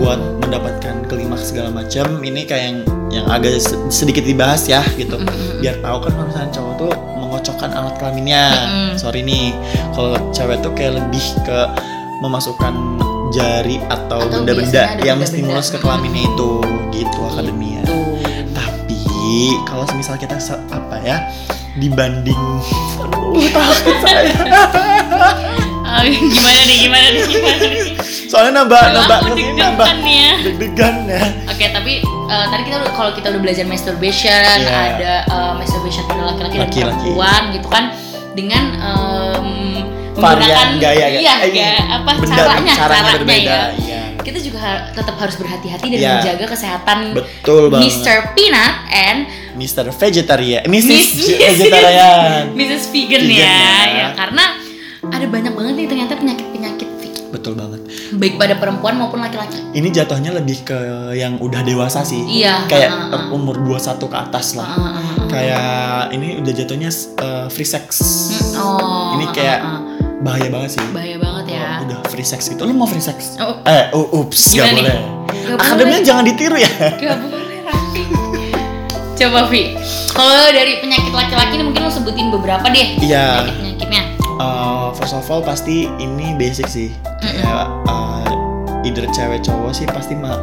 Buat 0.00 0.16
mendapatkan 0.40 1.04
klimaks 1.06 1.52
segala 1.52 1.68
macam 1.68 2.24
ini 2.24 2.48
kayak 2.48 2.64
yang 2.64 2.78
yang 3.12 3.26
agak 3.28 3.60
se- 3.60 3.76
sedikit 3.92 4.24
dibahas 4.24 4.64
ya 4.64 4.80
gitu 4.96 5.20
Mm-mm. 5.20 5.60
biar 5.60 5.76
tahu 5.78 5.96
kan 6.00 6.10
kalau 6.10 6.26
misalnya 6.26 6.50
cowok 6.50 6.74
tuh 6.78 6.92
mengocokkan 7.20 7.70
alat 7.70 7.94
kelaminnya 8.00 8.44
Mm-mm. 8.48 8.88
sorry 8.96 9.20
nih 9.20 9.52
kalau 9.92 10.16
cewek 10.32 10.56
tuh 10.58 10.72
kayak 10.72 10.96
lebih 10.96 11.20
ke 11.44 11.58
memasukkan 12.20 12.72
jari 13.30 13.76
atau 13.86 14.24
Atau 14.24 14.42
benda-benda 14.42 14.96
yang 15.04 15.20
stimulus 15.22 15.68
ke 15.68 15.78
kelaminnya 15.78 16.26
itu 16.26 16.50
gitu 16.90 17.18
akademia 17.28 17.84
Tuh. 17.84 18.16
tapi 18.56 18.98
kalau 19.68 19.84
misal 19.94 20.16
kita 20.16 20.40
apa 20.72 20.96
ya 21.04 21.16
dibanding 21.76 22.40
aduh 23.04 23.36
takut 23.52 23.96
saya 24.02 24.32
Ah, 25.90 26.06
gimana 26.30 26.60
nih, 26.62 26.76
gimana 26.80 27.06
nih, 27.08 27.22
gimana 27.26 27.64
nih? 27.64 27.82
soalnya 28.24 28.52
nambah 28.56 28.78
Kalau 28.80 28.94
nambah 28.96 29.16
aku 29.16 29.26
ke 29.26 29.32
sini 29.34 29.50
nambah 29.58 29.86
ya. 30.06 30.32
deg-degan 30.40 30.94
ya 31.04 31.22
Oke, 31.46 31.64
tapi 31.68 31.92
eh, 32.04 32.46
tadi 32.46 32.62
kita 32.62 32.76
kalau 32.90 33.10
kita 33.10 33.26
udah 33.28 33.40
belajar 33.40 33.64
masturbation, 33.66 34.54
Iya. 34.56 34.78
ada 34.94 35.14
eh, 35.26 35.52
masturbation 35.56 36.06
pada 36.06 36.22
laki-laki 36.24 36.56
dan 36.56 36.70
perempuan 36.70 37.42
gitu 37.50 37.66
kan. 37.66 37.84
dengan 38.30 38.64
varian 40.12 40.14
menggunakan 40.14 40.68
gaya 40.78 41.06
iya, 41.12 41.34
gaya- 41.42 41.86
apa 41.92 42.10
benda- 42.14 42.36
caranya 42.36 42.72
caranya, 42.72 43.12
berbeda 43.16 43.42
ya. 43.42 43.62
iya. 43.76 44.00
Kita 44.20 44.36
juga 44.38 44.58
ha- 44.60 44.84
tetap 44.92 45.16
harus 45.16 45.34
berhati-hati 45.34 45.86
dan 45.88 45.98
Iya. 45.98 46.12
menjaga 46.14 46.46
kesehatan 46.46 46.98
betul 47.16 47.62
banget 47.66 47.88
Mr. 47.90 48.16
Peanut 48.30 48.74
and 48.86 49.18
Mr. 49.56 49.90
Vegetarian 49.90 50.62
Mrs. 50.64 50.86
Miss- 50.86 51.40
Vegetarian 51.40 52.52
Mrs. 52.58 52.84
Vegan, 52.86 53.22
Vegan, 53.22 53.40
ya. 53.42 53.48
ya. 53.50 53.74
ya 53.90 54.06
karena 54.14 54.44
ada 55.02 55.24
banyak 55.24 55.52
banget 55.52 55.72
nih 55.74 55.86
ternyata 55.86 56.12
penyakit-penyakit 56.14 56.88
betul 57.30 57.54
banget 57.54 57.78
baik 58.12 58.34
pada 58.36 58.54
perempuan 58.54 58.94
maupun 58.96 59.16
laki-laki. 59.18 59.62
ini 59.70 59.88
jatuhnya 59.88 60.34
lebih 60.34 60.66
ke 60.66 60.74
yang 61.14 61.38
udah 61.38 61.62
dewasa 61.62 62.02
sih 62.02 62.18
Iya. 62.28 62.66
kayak 62.66 62.90
uh, 62.90 63.30
uh, 63.30 63.32
umur 63.32 63.54
21 63.56 64.02
ke 64.02 64.16
atas 64.18 64.46
uh, 64.50 64.54
lah 64.58 64.68
uh, 64.68 64.80
uh, 64.82 64.90
uh. 64.90 65.26
kayak 65.30 65.70
ini 66.10 66.28
udah 66.36 66.52
jatuhnya 66.52 66.90
uh, 67.16 67.46
free 67.46 67.64
sex 67.64 67.86
Hmm, 68.50 68.58
Oh. 68.58 69.14
ini 69.14 69.24
uh, 69.24 69.32
kayak 69.32 69.58
uh, 69.58 69.70
uh. 69.70 69.80
bahaya 70.20 70.48
banget 70.48 70.70
sih 70.74 70.84
bahaya 70.90 71.16
banget 71.16 71.44
ya. 71.48 71.62
Kalau 71.70 71.86
udah 71.86 72.00
free 72.10 72.26
sex 72.26 72.40
gitu 72.44 72.60
lu 72.60 72.74
mau 72.74 72.84
free 72.84 73.00
sex 73.00 73.38
Oh, 73.38 73.62
eh 73.62 73.88
uh, 73.88 74.06
ups 74.12 74.52
gak 74.52 74.66
Gimana 74.66 74.74
nih? 74.74 74.82
boleh 74.82 74.98
gak 75.46 75.58
akademinya 75.62 75.86
boleh. 75.94 76.04
jangan 76.04 76.24
ditiru 76.26 76.56
ya 76.58 76.72
Gak 76.92 77.18
boleh 77.22 77.58
Raffi. 77.62 78.02
Coba 79.16 79.40
Vi, 79.46 79.62
kalau 80.08 80.48
dari 80.48 80.80
penyakit 80.80 81.12
laki-laki 81.12 81.52
ini 81.54 81.62
mungkin 81.62 81.80
lo 81.80 81.90
sebutin 81.90 82.26
beberapa 82.28 82.66
deh 82.66 82.98
Iya. 82.98 83.46
penyakit-penyakitnya. 83.46 84.02
Uh, 84.40 84.88
first 84.94 85.12
of 85.12 85.26
all 85.26 85.44
pasti 85.44 85.84
ini 85.94 86.32
basic 86.34 86.64
sih 86.66 86.88
kayak 87.20 87.68
uh, 87.84 88.24
either 88.82 89.04
cewek 89.06 89.40
cowok 89.40 89.68
sih 89.70 89.84
pasti 89.84 90.16
ma- 90.16 90.40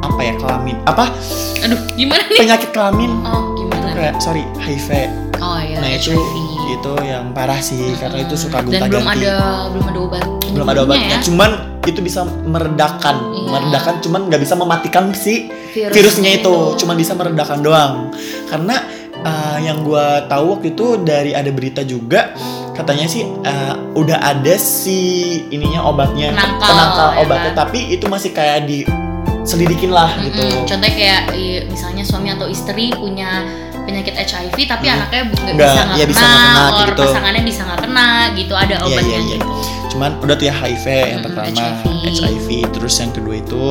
apa 0.00 0.18
ya 0.20 0.34
kelamin 0.34 0.74
apa 0.84 1.14
Aduh, 1.62 1.78
gimana 1.94 2.18
nih? 2.24 2.34
penyakit 2.36 2.70
kelamin 2.70 3.14
Oh, 3.22 3.54
itu 3.54 3.62
gimana? 3.62 3.94
kayak 3.94 4.14
sorry 4.18 4.42
HIV 4.58 4.90
Oh 5.38 5.54
iya, 5.56 5.78
nah 5.78 5.86
itu 5.88 6.10
HIV. 6.10 6.34
itu 6.74 6.92
yang 7.04 7.30
parah 7.30 7.60
sih 7.60 7.78
karena 7.94 8.18
itu 8.20 8.34
suka 8.34 8.58
gonta 8.58 8.74
Dan 8.76 8.90
belum 8.90 9.06
ganti 9.06 9.22
ada 9.22 9.36
belum 9.70 9.86
ada 9.86 9.98
obat. 10.02 10.24
belum 10.48 10.66
ada 10.66 10.80
obatnya 10.82 11.08
ya. 11.12 11.22
cuman 11.22 11.50
itu 11.84 12.00
bisa 12.00 12.20
meredakan 12.26 13.16
Iya. 13.30 13.48
meredakan 13.48 13.94
cuman 14.00 14.20
nggak 14.26 14.40
bisa 14.42 14.54
mematikan 14.54 15.04
si 15.12 15.46
Virusnya 15.70 15.94
virusnya 15.94 16.30
itu 16.34 16.42
itu. 16.42 16.56
cuman 16.76 16.96
bisa 16.96 17.14
meredakan 17.14 17.58
doang 17.60 17.92
karena 18.44 18.82
uh, 19.20 19.58
yang 19.58 19.80
gua 19.80 20.26
tahu 20.26 20.58
waktu 20.58 20.74
itu 20.74 20.98
dari 20.98 21.30
ada 21.32 21.48
berita 21.48 21.80
juga 21.80 22.34
katanya 22.78 23.04
sih 23.04 23.26
uh, 23.26 23.74
udah 23.92 24.22
ada 24.22 24.54
si 24.54 24.98
ininya 25.50 25.82
obatnya 25.82 26.30
Penangkal, 26.30 27.08
ya 27.12 27.18
obatnya 27.20 27.52
kan? 27.52 27.60
tapi 27.66 27.90
itu 27.90 28.06
masih 28.06 28.30
kayak 28.30 28.64
diselidikin 28.64 29.90
lah 29.90 30.14
Mm-mm. 30.14 30.30
gitu 30.30 30.42
Contohnya 30.64 30.94
kayak 30.94 31.22
misalnya 31.66 32.02
suami 32.02 32.30
atau 32.30 32.46
istri 32.46 32.94
punya 32.94 33.42
penyakit 33.82 34.14
HIV 34.14 34.56
tapi 34.64 34.84
Hmm. 34.84 34.94
anaknya 34.94 35.22
nggak 35.26 35.56
bisa 35.56 35.80
nggak 35.80 35.96
iya, 35.96 36.04
kena, 36.04 36.12
bisa 36.12 36.26
kena, 36.28 36.62
or 36.70 36.86
gitu. 36.86 37.02
pasangannya 37.02 37.42
bisa 37.42 37.60
nggak 37.64 37.80
kena 37.82 38.08
gitu 38.32 38.54
ada 38.54 38.74
Iya, 38.74 38.84
obatnya 38.84 39.08
iya, 39.08 39.18
iya. 39.18 39.34
gitu. 39.34 39.48
cuman 39.88 40.10
udah 40.20 40.34
tuh 40.36 40.46
ya 40.46 40.54
HIV 40.54 40.86
yang 40.86 41.08
Mm-mm, 41.18 41.24
pertama 41.26 41.48
HIV. 41.48 41.82
HIV 42.12 42.48
terus 42.70 42.94
yang 42.94 43.10
kedua 43.10 43.34
itu 43.34 43.64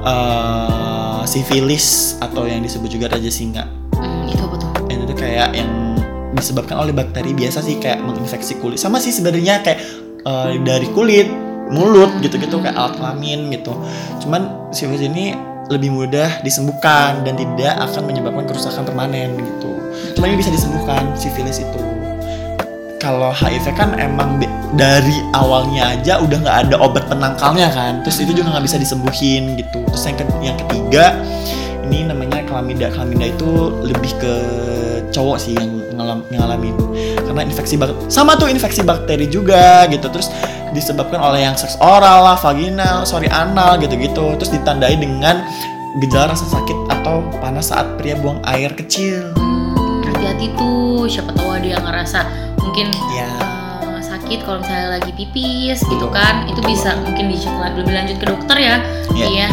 uh, 0.00 1.20
sifilis 1.24 1.86
atau 2.18 2.46
yang 2.46 2.62
disebut 2.62 2.88
juga 2.88 3.06
raja 3.10 3.28
singa 3.28 3.66
Hmm, 3.92 4.24
itu 4.24 4.40
tuh? 4.40 4.70
yang 4.86 5.04
itu 5.04 5.14
kayak 5.14 5.48
yang 5.52 5.68
disebabkan 6.34 6.78
oleh 6.78 6.94
bakteri 6.94 7.34
biasa 7.34 7.60
sih 7.60 7.78
kayak 7.78 8.00
menginfeksi 8.02 8.58
kulit. 8.58 8.78
Sama 8.78 9.02
sih 9.02 9.10
sebenarnya 9.10 9.62
kayak 9.62 9.78
eh, 10.22 10.52
dari 10.62 10.88
kulit 10.94 11.26
mulut 11.70 12.10
gitu-gitu 12.18 12.58
kayak 12.58 12.74
alat 12.74 12.94
kelamin 12.98 13.50
gitu. 13.54 13.74
Cuman 14.22 14.70
sifilis 14.74 15.02
ini 15.06 15.34
lebih 15.70 15.94
mudah 15.94 16.42
disembuhkan 16.42 17.22
dan 17.22 17.38
tidak 17.38 17.78
akan 17.78 18.10
menyebabkan 18.10 18.42
kerusakan 18.50 18.82
permanen 18.82 19.38
gitu. 19.38 19.70
Cuman 20.18 20.34
ini 20.34 20.38
bisa 20.42 20.50
disembuhkan 20.50 21.14
sifilis 21.14 21.62
itu. 21.62 21.78
Kalau 23.00 23.32
HIV 23.32 23.72
kan 23.78 23.96
emang 23.96 24.42
dari 24.76 25.24
awalnya 25.32 25.96
aja 25.96 26.20
udah 26.20 26.36
nggak 26.42 26.58
ada 26.68 26.76
obat 26.82 27.06
penangkalnya 27.08 27.70
kan. 27.72 28.02
Terus 28.04 28.18
itu 28.26 28.42
juga 28.42 28.52
nggak 28.58 28.66
bisa 28.66 28.76
disembuhin 28.76 29.56
gitu. 29.56 29.80
Terus 29.88 30.04
yang, 30.04 30.16
ke- 30.18 30.40
yang 30.42 30.56
ketiga 30.66 31.04
ini 31.86 32.04
namanya 32.04 32.39
klamida 32.50 32.90
klamida 32.90 33.30
itu 33.30 33.70
lebih 33.86 34.10
ke 34.18 34.34
cowok 35.14 35.38
sih 35.38 35.54
yang 35.54 35.70
ngalam- 35.94 36.26
ngalamin 36.30 36.74
karena 37.22 37.42
infeksi 37.46 37.78
bak 37.78 37.94
sama 38.10 38.34
tuh 38.34 38.50
infeksi 38.50 38.82
bakteri 38.82 39.30
juga 39.30 39.86
gitu. 39.86 40.10
Terus 40.10 40.28
disebabkan 40.74 41.22
oleh 41.22 41.46
yang 41.46 41.54
seks 41.54 41.78
oral 41.78 42.26
lah 42.26 42.38
vaginal 42.38 43.06
sorry 43.06 43.30
anal 43.30 43.78
gitu-gitu. 43.78 44.34
Terus 44.38 44.50
ditandai 44.50 44.98
dengan 44.98 45.46
gejala 46.02 46.34
rasa 46.34 46.46
sakit 46.46 46.78
atau 46.90 47.22
panas 47.38 47.70
saat 47.70 47.86
pria 47.98 48.18
buang 48.18 48.42
air 48.46 48.74
kecil. 48.74 49.30
Hmm, 49.38 50.02
hati-hati 50.06 50.50
tuh. 50.58 51.06
Siapa 51.06 51.34
tahu 51.34 51.50
ada 51.54 51.66
yang 51.66 51.82
ngerasa 51.82 52.26
mungkin 52.62 52.90
ya 53.14 53.30
sakit 54.00 54.46
kalau 54.46 54.62
misalnya 54.62 54.98
lagi 54.98 55.10
pipis 55.14 55.82
gitu 55.86 56.06
kan. 56.10 56.46
Itu 56.46 56.62
bisa 56.66 56.98
mungkin 57.02 57.30
dicek 57.30 57.50
lebih 57.50 57.94
lanjut 57.94 58.16
ke 58.18 58.26
dokter 58.26 58.56
ya. 58.58 58.76
Iya. 59.14 59.26
iya. 59.26 59.48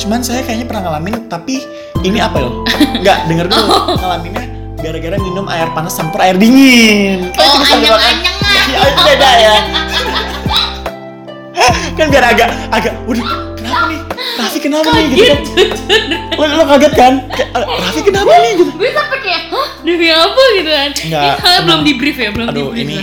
Cuman 0.00 0.24
saya 0.24 0.40
kayaknya 0.42 0.66
pernah 0.66 0.88
ngalamin 0.88 1.28
tapi 1.28 1.60
ini 2.02 2.18
apa 2.18 2.38
loh 2.38 2.52
nggak 2.98 3.18
denger 3.26 3.46
dulu 3.46 3.70
ngalaminnya 3.96 4.44
gara-gara 4.76 5.16
minum 5.16 5.46
air 5.46 5.68
panas 5.70 5.94
campur 5.94 6.18
air 6.18 6.34
dingin 6.34 7.30
Kan 7.30 7.46
oh 7.46 7.62
anyang-anyang 7.64 8.36
lah 8.36 8.50
Ya, 8.64 8.78
itu 8.84 9.00
beda 9.04 9.30
ya. 9.36 9.56
kan 11.98 12.06
biar 12.08 12.24
agak 12.24 12.48
agak, 12.70 12.92
waduh, 13.04 13.26
kenapa 13.54 13.84
nih? 13.84 14.00
Raffi 14.32 14.58
kenapa 14.58 14.88
nih? 14.88 15.04
Gitu 15.08 15.24
kan. 15.28 15.40
Lo, 16.32 16.44
lo 16.48 16.64
kaget 16.66 16.92
kan? 16.94 17.12
"Eh, 17.28 17.46
Raffi 17.52 18.00
kenapa 18.00 18.32
nih? 18.34 18.52
Gitu. 18.54 18.72
gue 18.72 18.90
sampai 18.90 19.18
kayak 19.20 19.42
hah 19.50 19.68
demi 19.82 20.08
apa 20.08 20.42
gitu 20.54 20.70
kan 20.70 20.90
Enggak, 20.96 21.22
Ini 21.22 21.42
emang- 21.42 21.64
belum 21.64 21.80
di 21.82 21.92
brief 21.94 22.16
ya 22.16 22.30
belum 22.30 22.46
di 22.46 22.52
Aduh, 22.54 22.68
brief 22.70 22.82
ini 22.82 22.96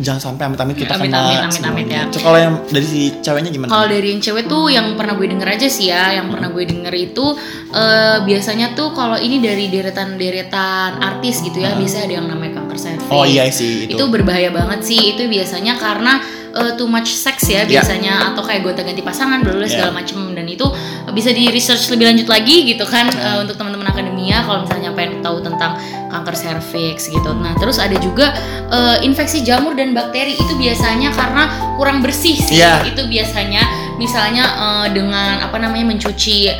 jangan 0.00 0.20
sampai 0.20 0.48
amit-amit 0.48 0.76
kita 0.76 0.96
Amit, 0.96 1.08
kena 1.08 1.20
amit, 1.22 1.38
amit, 1.46 1.62
amit, 1.64 1.86
ya. 1.88 2.02
So, 2.10 2.18
kalau 2.20 2.38
yang 2.40 2.54
dari 2.66 2.86
si 2.86 3.00
ceweknya 3.20 3.50
gimana? 3.50 3.68
Kalau 3.68 3.86
dari 3.86 4.08
yang 4.10 4.20
cewek 4.20 4.44
tuh 4.44 4.64
yang 4.68 4.86
pernah 4.98 5.14
gue 5.14 5.26
denger 5.28 5.48
aja 5.48 5.68
sih 5.68 5.86
ya, 5.88 6.16
yang 6.16 6.26
pernah 6.28 6.48
gue 6.50 6.64
denger 6.64 6.94
itu 6.94 7.26
eh, 7.70 8.18
biasanya 8.24 8.74
tuh 8.74 8.90
kalau 8.92 9.16
ini 9.16 9.38
dari 9.38 9.68
deretan-deretan 9.68 10.98
artis 10.98 11.40
gitu 11.40 11.60
ya, 11.60 11.72
Hmm. 11.72 11.80
biasanya 11.80 12.04
ada 12.10 12.14
yang 12.18 12.26
namanya 12.26 12.52
kanker 12.60 12.78
cervix. 12.78 13.08
oh 13.08 13.24
iya 13.24 13.46
sih 13.48 13.86
itu. 13.86 13.94
Itu 13.96 14.04
berbahaya 14.10 14.50
banget 14.50 14.80
sih. 14.82 15.14
Itu 15.14 15.28
biasanya 15.28 15.78
karena 15.78 16.20
eh, 16.50 16.72
too 16.74 16.86
much 16.86 17.10
sex 17.10 17.46
ya 17.46 17.62
Iya. 17.62 17.80
biasanya 17.80 18.32
atau 18.32 18.42
kayak 18.42 18.62
gonta-ganti 18.62 19.00
pasangan 19.00 19.40
bla 19.40 19.54
Iya. 19.56 19.68
segala 19.68 19.92
macem 19.94 20.18
dan 20.34 20.46
itu 20.46 20.66
bisa 21.10 21.30
di 21.30 21.46
research 21.48 21.90
lebih 21.90 22.10
lanjut 22.10 22.26
lagi 22.26 22.66
gitu 22.66 22.82
kan 22.84 23.06
Iya. 23.06 23.38
eh, 23.38 23.38
untuk 23.42 23.54
teman-teman 23.54 23.86
akademia 23.86 24.42
kalau 24.42 24.66
misalnya 24.66 24.90
pengen 24.92 25.20
tahu 25.20 25.38
tentang 25.40 25.78
kanker 26.10 26.34
cervix 26.34 27.06
gitu. 27.06 27.30
Nah, 27.38 27.54
terus 27.54 27.78
ada 27.78 27.94
juga 27.96 28.34
eh, 28.70 28.96
infeksi 29.02 29.42
jamur 29.42 29.74
dan 29.74 29.90
bakteri 29.90 30.34
itu 30.34 30.52
biasanya 30.54 31.10
karena 31.10 31.42
kurang 31.74 32.02
bersih 32.02 32.34
sih. 32.34 32.58
Iya. 32.58 32.82
Itu 32.86 33.06
biasanya 33.06 33.62
misalnya 33.96 34.44
eh, 34.46 34.86
dengan 34.90 35.42
apa 35.42 35.56
namanya 35.56 35.86
mencuci 35.86 36.50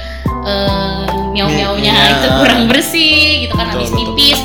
eh, 0.41 1.05
miau-miaunya 1.31 1.93
Iya. 1.93 2.13
itu 2.17 2.27
kurang 2.39 2.63
bersih 2.67 3.47
gitu 3.47 3.55
kan 3.55 3.69
Betul, 3.69 3.77
habis 3.79 3.91
betul. 3.91 4.07
pipis. 4.17 4.39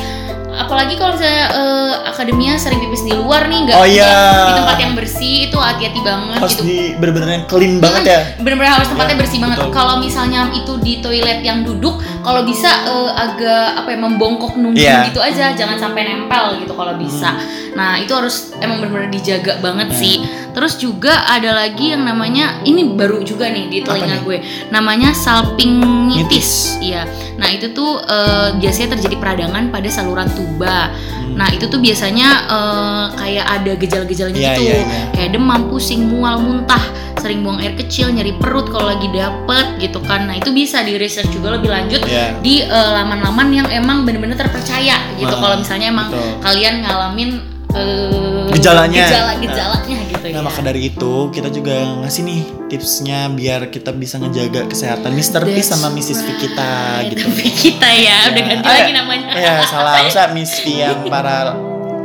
Apalagi 0.57 0.95
kalau 0.95 1.13
misalnya 1.13 1.45
eh, 1.51 1.93
akademia 2.07 2.53
sering 2.55 2.79
pipis 2.79 3.03
di 3.03 3.11
luar 3.11 3.45
nih 3.45 3.59
nggak 3.61 3.75
Oh, 3.75 3.83
iya. 3.83 4.15
di 4.45 4.53
tempat 4.55 4.77
yang 4.79 4.93
bersih 4.93 5.35
itu 5.45 5.57
hati-hati 5.57 5.99
banget 5.99 6.39
harus 6.39 6.55
gitu. 6.55 6.63
di 6.63 6.77
bener-bener 6.95 7.29
yang 7.33 7.45
clean 7.45 7.73
banget 7.77 8.03
ya. 8.05 8.19
Bener-bener 8.37 8.71
harus 8.71 8.87
tempatnya 8.87 9.11
Iya, 9.11 9.21
bersih 9.21 9.39
banget. 9.39 9.57
Kalau 9.69 9.95
misalnya 9.99 10.41
itu 10.51 10.73
di 10.79 10.93
toilet 10.97 11.39
yang 11.41 11.61
duduk, 11.61 11.95
kalau 12.21 12.41
bisa 12.41 12.71
eh, 12.85 13.11
agak 13.13 13.67
apa 13.77 13.89
ya 13.89 13.99
membongkok 13.99 14.53
nunggu 14.55 14.79
Iya. 14.79 15.07
gitu 15.07 15.19
aja, 15.19 15.51
jangan 15.51 15.75
sampai 15.75 16.01
nempel 16.05 16.57
gitu 16.57 16.71
kalau 16.71 16.95
bisa. 16.95 17.35
Nah 17.73 17.99
itu 17.99 18.11
harus 18.11 18.55
emang 18.57 18.79
bener-bener 18.79 19.11
dijaga 19.11 19.59
banget 19.59 19.91
Hmm. 19.91 19.99
sih. 19.99 20.15
Terus 20.55 20.79
juga 20.79 21.27
ada 21.27 21.51
lagi 21.51 21.91
yang 21.91 22.07
namanya 22.07 22.63
ini 22.63 22.95
baru 22.95 23.19
juga 23.27 23.51
nih 23.51 23.67
di 23.67 23.77
telinga 23.83 24.23
gue, 24.23 24.39
namanya 24.71 25.11
salpingitis. 25.11 26.79
Iya. 26.79 27.03
Nah 27.35 27.51
itu 27.51 27.75
tuh 27.75 27.99
eh, 28.01 28.55
biasanya 28.55 28.95
terjadi 28.95 29.15
peradangan 29.19 29.67
pada 29.67 29.89
saluran 29.91 30.31
tuba. 30.31 30.89
Hmm. 30.95 31.35
Nah 31.35 31.51
itu 31.51 31.67
tuh 31.67 31.83
biasanya 31.83 32.47
eh, 32.47 33.05
kayak 33.19 33.45
ada 33.51 33.71
gejala-gejalanya 33.75 34.39
Iya, 34.39 34.51
gitu, 34.55 34.61
iya, 34.63 34.75
iya. 34.79 35.03
kayak 35.11 35.29
demam, 35.35 35.67
pusing, 35.67 36.07
mual, 36.07 36.39
muntah, 36.39 36.81
sering 37.19 37.43
buang 37.43 37.59
air 37.59 37.75
kecil, 37.75 38.07
nyeri 38.15 38.31
perut 38.39 38.71
kalau 38.71 38.95
lagi 38.95 39.11
dapet 39.11 39.65
gitu 39.83 39.99
kan. 40.07 40.23
Nah 40.29 40.39
itu 40.39 40.55
bisa 40.55 40.87
di 40.87 40.95
research 40.95 41.35
juga 41.35 41.59
lebih 41.59 41.67
lanjut 41.67 41.99
Iya. 42.07 42.39
di 42.39 42.63
eh, 42.63 42.89
laman-laman 42.95 43.47
yang 43.51 43.67
emang 43.67 44.07
bener-bener 44.07 44.39
terpercaya 44.39 45.03
gitu. 45.19 45.27
Nah, 45.27 45.39
kalau 45.43 45.55
misalnya 45.59 45.91
emang 45.91 46.07
betul. 46.15 46.31
kalian 46.39 46.75
ngalamin 46.79 47.29
eh, 47.75 48.47
Gejalanya. 48.55 49.03
gejala-gejalanya 49.03 49.97
gitu 50.07 50.14
Nah 50.27 50.41
ya. 50.41 50.41
maka 50.41 50.59
dari 50.59 50.81
itu 50.88 51.13
kita 51.29 51.49
juga 51.49 51.75
ngasih 52.01 52.21
nih 52.21 52.41
tipsnya 52.65 53.29
biar 53.29 53.69
kita 53.69 53.91
bisa 53.91 54.17
ngejaga 54.17 54.65
kesehatan 54.65 55.11
Mr. 55.11 55.41
P 55.43 55.57
sama 55.59 55.88
Mrs. 55.89 56.19
V 56.19 56.29
kita 56.39 56.69
right. 56.97 57.09
gitu. 57.11 57.25
V 57.27 57.39
kita 57.45 57.89
ya, 57.91 58.17
udah 58.29 58.41
Ya. 58.41 58.49
ganti 58.49 58.65
Ah, 58.65 58.73
lagi 58.73 58.85
ya. 58.88 58.95
namanya. 58.95 59.25
Iya 59.31 59.53
salah, 59.65 59.93
masa 59.99 60.23
Miss 60.31 60.51
V 60.57 60.65
yang 60.71 61.05
para 61.05 61.53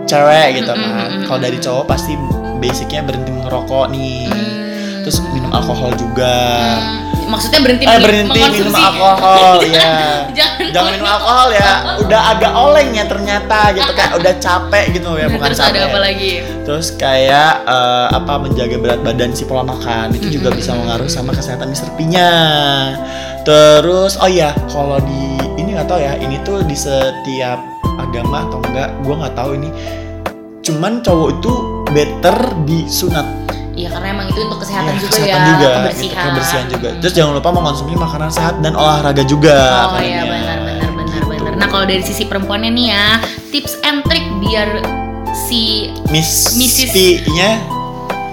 cewek 0.04 0.46
gitu 0.58 0.68
Mm, 0.68 0.76
mm, 0.76 0.84
kan. 0.84 1.08
mm, 1.08 1.16
mm, 1.16 1.24
Kalau 1.24 1.40
dari 1.40 1.56
mm. 1.56 1.64
cowok 1.64 1.84
pasti 1.86 2.12
basicnya 2.58 3.00
berhenti 3.00 3.30
ngerokok 3.32 3.84
nih. 3.88 4.28
Hmm. 4.28 5.00
Terus 5.00 5.16
minum 5.32 5.48
alkohol 5.48 5.96
juga. 5.96 6.34
Hmm, 6.76 7.09
maksudnya 7.30 7.60
berhenti, 7.60 7.84
Eh 7.84 7.88
minum- 7.88 8.02
berhenti 8.02 8.40
minum 8.40 8.50
mengkonsumsi. 8.68 8.82
alkohol 8.82 9.56
ya. 9.72 9.92
Jangan, 10.30 10.68
Jangan 10.68 10.90
minum 10.92 11.08
alkohol 11.08 11.48
ya. 11.50 11.70
Udah 12.00 12.20
agak 12.28 12.52
oleng 12.52 12.90
ya 12.90 13.04
ternyata 13.04 13.58
gitu 13.70 13.90
kayak 13.90 14.12
udah 14.14 14.34
capek 14.36 14.84
gitu 14.90 15.08
ya 15.14 15.26
bukan 15.28 15.46
Terus 15.46 15.60
capek. 15.60 15.70
ada 15.70 15.80
apa 15.86 15.98
lagi? 16.00 16.32
Terus 16.60 16.86
kayak 16.92 17.52
eh, 17.64 18.06
apa 18.10 18.32
menjaga 18.36 18.76
berat 18.76 19.00
badan 19.00 19.30
si 19.30 19.42
pola 19.42 19.62
makan 19.62 20.12
itu 20.12 20.28
juga 20.32 20.50
bisa 20.50 20.72
mengaruh 20.72 21.06
sama 21.06 21.30
kesehatan 21.30 21.68
Mr. 21.68 21.94
P-nya. 21.94 22.30
Terus 23.40 24.14
oh 24.16 24.28
iya 24.28 24.50
kalau 24.68 25.00
di 25.00 25.22
ini 25.56 25.72
nggak 25.72 25.86
tahu 25.86 25.98
ya 25.98 26.12
ini 26.16 26.36
tuh 26.40 26.60
di 26.60 26.74
setiap 26.74 27.56
agama 27.96 28.44
atau 28.44 28.58
enggak 28.62 28.90
gua 29.00 29.14
nggak 29.18 29.34
tahu 29.34 29.50
ini. 29.54 29.70
Cuman 30.60 31.00
cowok 31.00 31.30
itu 31.34 31.52
better 31.88 32.36
disunat 32.62 33.26
Iya 33.70 33.88
karena 33.88 34.08
emang 34.10 34.26
itu 34.28 34.40
untuk 34.40 34.58
kesehatan 34.60 34.90
Iya, 34.90 34.98
juga 34.98 35.08
kesehatan 35.08 35.30
ya, 35.30 35.46
juga, 35.46 35.68
kebersihan. 35.72 36.10
gitu, 36.10 36.26
kebersihan 36.26 36.66
juga. 36.68 36.88
Terus 36.98 37.12
jangan 37.14 37.32
lupa 37.32 37.48
mengkonsumsi 37.50 37.94
makanan 37.94 38.30
sehat 38.30 38.54
dan 38.60 38.72
olahraga 38.74 39.22
juga. 39.22 39.56
Oh 39.88 39.98
iya 39.98 40.20
katanya. 40.20 40.22
benar 40.26 40.58
benar 40.58 40.90
benar 40.92 41.22
benar. 41.24 41.52
Nah 41.54 41.66
kalau 41.66 41.84
dari 41.84 42.02
sisi 42.02 42.24
perempuannya 42.24 42.70
nih 42.70 42.86
ya, 42.88 43.06
tips 43.48 43.78
and 43.82 44.02
trick 44.04 44.26
biar 44.38 44.68
si 45.32 45.88
Miss 46.08 46.52
Mrs. 46.52 46.90
P-nya 46.90 47.50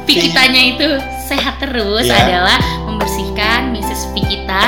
pikitanya 0.04 0.62
itu 0.74 0.88
sehat 1.24 1.60
terus 1.60 2.04
Iya. 2.04 2.16
adalah 2.18 2.58
membersihkan 2.84 3.70
Mrs. 3.70 4.10
P 4.12 4.24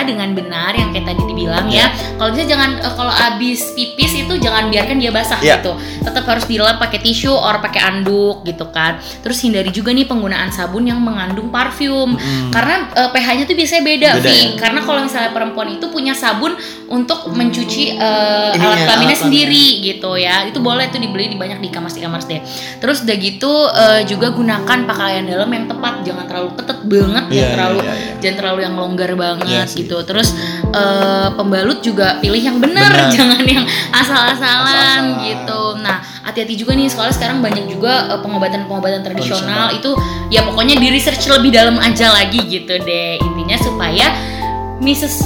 dengan 0.06 0.30
benar 0.34 0.72
yang 0.74 0.90
kayak 0.90 1.06
tadi 1.10 1.22
dibilang 1.26 1.66
Iya. 1.68 1.86
ya. 1.86 1.88
Kalau 2.16 2.30
bisa 2.32 2.44
jangan 2.46 2.70
eh, 2.78 2.94
kalau 2.94 3.14
abis 3.14 3.74
pipis 3.74 4.12
itu 4.16 4.34
jangan 4.38 4.70
biarkan 4.70 4.98
dia 4.98 5.12
basah 5.12 5.40
Iya. 5.40 5.60
gitu. 5.60 5.72
Tetap 6.02 6.24
harus 6.26 6.46
dilap 6.46 6.78
pakai 6.78 7.00
tisu 7.00 7.32
or 7.32 7.60
pakai 7.60 7.82
anduk 7.84 8.42
gitu 8.44 8.70
kan. 8.70 8.98
Terus 9.22 9.38
hindari 9.42 9.70
juga 9.70 9.92
nih 9.92 10.06
penggunaan 10.06 10.50
sabun 10.50 10.86
yang 10.86 11.00
mengandung 11.00 11.50
parfum. 11.50 12.16
Mm. 12.16 12.52
Karena 12.52 12.76
eh, 12.92 13.10
pH-nya 13.10 13.44
tuh 13.46 13.56
biasanya 13.56 13.84
beda, 13.84 14.10
Beda, 14.18 14.26
Vi. 14.26 14.34
ya? 14.34 14.48
Karena 14.58 14.80
kalau 14.82 15.02
misalnya 15.04 15.32
perempuan 15.32 15.68
itu 15.74 15.86
punya 15.90 16.14
sabun 16.14 16.54
untuk 16.88 17.30
mencuci 17.30 17.94
eh, 17.94 18.52
Ininya, 18.56 18.66
alat 18.66 18.80
kelaminnya 18.86 19.18
sendiri 19.18 19.66
gitu 19.82 20.16
ya. 20.16 20.46
Itu 20.46 20.60
boleh 20.60 20.90
tuh 20.90 20.98
dibeli 20.98 21.30
di 21.30 21.38
banyak 21.38 21.60
di 21.60 21.70
kamar 21.70 21.90
di 21.90 22.02
kamar 22.02 22.22
deh. 22.22 22.42
Terus 22.78 23.02
udah 23.04 23.18
gitu 23.18 23.52
eh, 23.70 24.02
juga 24.06 24.30
gunakan 24.30 24.80
pakaian 24.86 25.24
dalam 25.26 25.50
yang 25.50 25.66
tepat, 25.66 26.02
jangan 26.04 26.26
terlalu 26.26 26.50
ketat 26.58 26.80
banget, 26.86 27.24
Iya, 27.30 27.38
jangan 27.40 27.54
terlalu 27.56 27.78
iya, 27.80 27.94
iya. 27.94 28.14
jangan 28.20 28.38
terlalu 28.40 28.60
yang 28.66 28.76
longgar 28.76 29.12
banget 29.14 29.46
Iya 29.48 29.64
sih. 29.66 29.79
Gitu. 29.80 29.98
Terus 30.02 30.36
eh, 30.68 31.28
pembalut 31.34 31.80
juga 31.80 32.18
pilih 32.18 32.40
yang 32.40 32.58
benar, 32.58 32.90
jangan 33.16 33.42
yang 33.42 33.64
asal-asalan 33.90 34.36
Asal-asalan. 34.36 35.04
gitu. 35.24 35.62
Nah, 35.78 35.98
hati-hati 36.22 36.56
juga 36.56 36.72
nih 36.74 36.88
soalnya 36.88 37.14
sekarang 37.14 37.40
banyak 37.40 37.66
juga 37.68 38.08
eh, 38.08 38.20
pengobatan-pengobatan 38.20 39.02
tradisional 39.02 39.72
itu 39.72 39.92
ya 40.28 40.42
pokoknya 40.42 40.76
di 40.76 40.88
research 40.90 41.26
lebih 41.28 41.50
dalam 41.50 41.78
aja 41.78 42.12
lagi 42.12 42.40
gitu 42.44 42.76
deh. 42.78 43.18
Intinya 43.18 43.58
supaya 43.58 44.08
Mrs. 44.78 45.26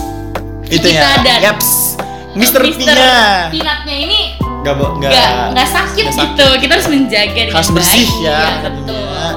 itu 0.67 0.81
kita 0.83 1.09
ya. 1.11 1.21
dan 1.21 1.39
Yaps. 1.43 1.97
Mr. 2.33 2.65
Mr. 2.65 2.81
P-nya. 2.81 3.13
Peanutnya 3.49 3.97
ini 3.99 4.19
Gak, 4.63 4.73
bo- 4.73 4.95
gak, 4.95 5.11
nggak 5.11 5.31
nggak 5.53 5.69
sakit 5.69 6.03
nggak 6.03 6.15
sakit. 6.15 6.33
gitu. 6.33 6.47
Kita 6.57 6.71
harus 6.73 6.87
menjaga 6.87 7.41
dengan 7.43 7.53
Harus 7.53 7.69
bersih 7.69 8.07
baik. 8.07 8.23
ya, 8.23 8.31
Iya, 8.31 8.47
tentunya. 8.63 9.03
betul. 9.03 9.35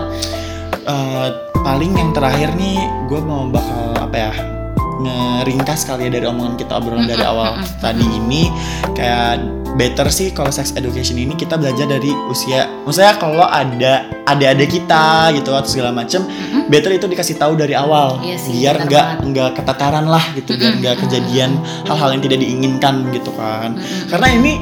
Eh, 0.86 1.28
paling 1.58 1.92
yang 1.92 2.10
terakhir 2.10 2.48
nih 2.54 2.78
gue 3.04 3.20
mau 3.20 3.42
bakal 3.46 3.90
apa 3.98 4.16
ya 4.16 4.32
ngeringkas 4.96 5.84
kali 5.84 6.08
ya 6.08 6.20
dari 6.20 6.26
omongan 6.26 6.56
kita 6.56 6.72
obrolan 6.80 7.04
dari 7.04 7.20
Mm-mm, 7.20 7.32
awal 7.32 7.50
mm-mm, 7.60 7.80
tadi 7.80 8.06
ini. 8.06 8.42
Kayak 8.96 9.44
better 9.76 10.08
sih 10.08 10.32
kalau 10.32 10.48
sex 10.48 10.72
education 10.72 11.20
ini 11.20 11.36
kita 11.36 11.60
belajar 11.60 11.84
dari 11.84 12.08
usia 12.32 12.64
maksudnya 12.88 13.12
kalau 13.20 13.44
ada 13.44 14.08
adik-adik 14.24 14.80
kita 14.80 15.36
gitu 15.36 15.52
atau 15.52 15.68
segala 15.68 15.92
macem 15.92 16.24
Mm-mm. 16.24 16.72
better 16.72 16.96
itu 16.96 17.04
dikasih 17.04 17.36
tahu 17.36 17.60
dari 17.60 17.76
awal. 17.76 18.24
Iya 18.24 18.36
sih, 18.40 18.56
biar 18.56 18.88
nggak 18.88 19.06
nggak 19.28 19.50
ketataran 19.60 20.08
lah 20.08 20.24
gitu 20.32 20.56
biar 20.56 20.72
Mm-mm, 20.72 20.80
nggak 20.80 20.96
kejadian 21.04 21.60
hal-hal 21.84 22.08
yang 22.16 22.22
tidak 22.24 22.38
diinginkan 22.40 22.94
gitu 23.12 23.30
kan. 23.36 23.76
Mm-mm. 23.76 24.08
karena 24.08 24.28
ini 24.32 24.52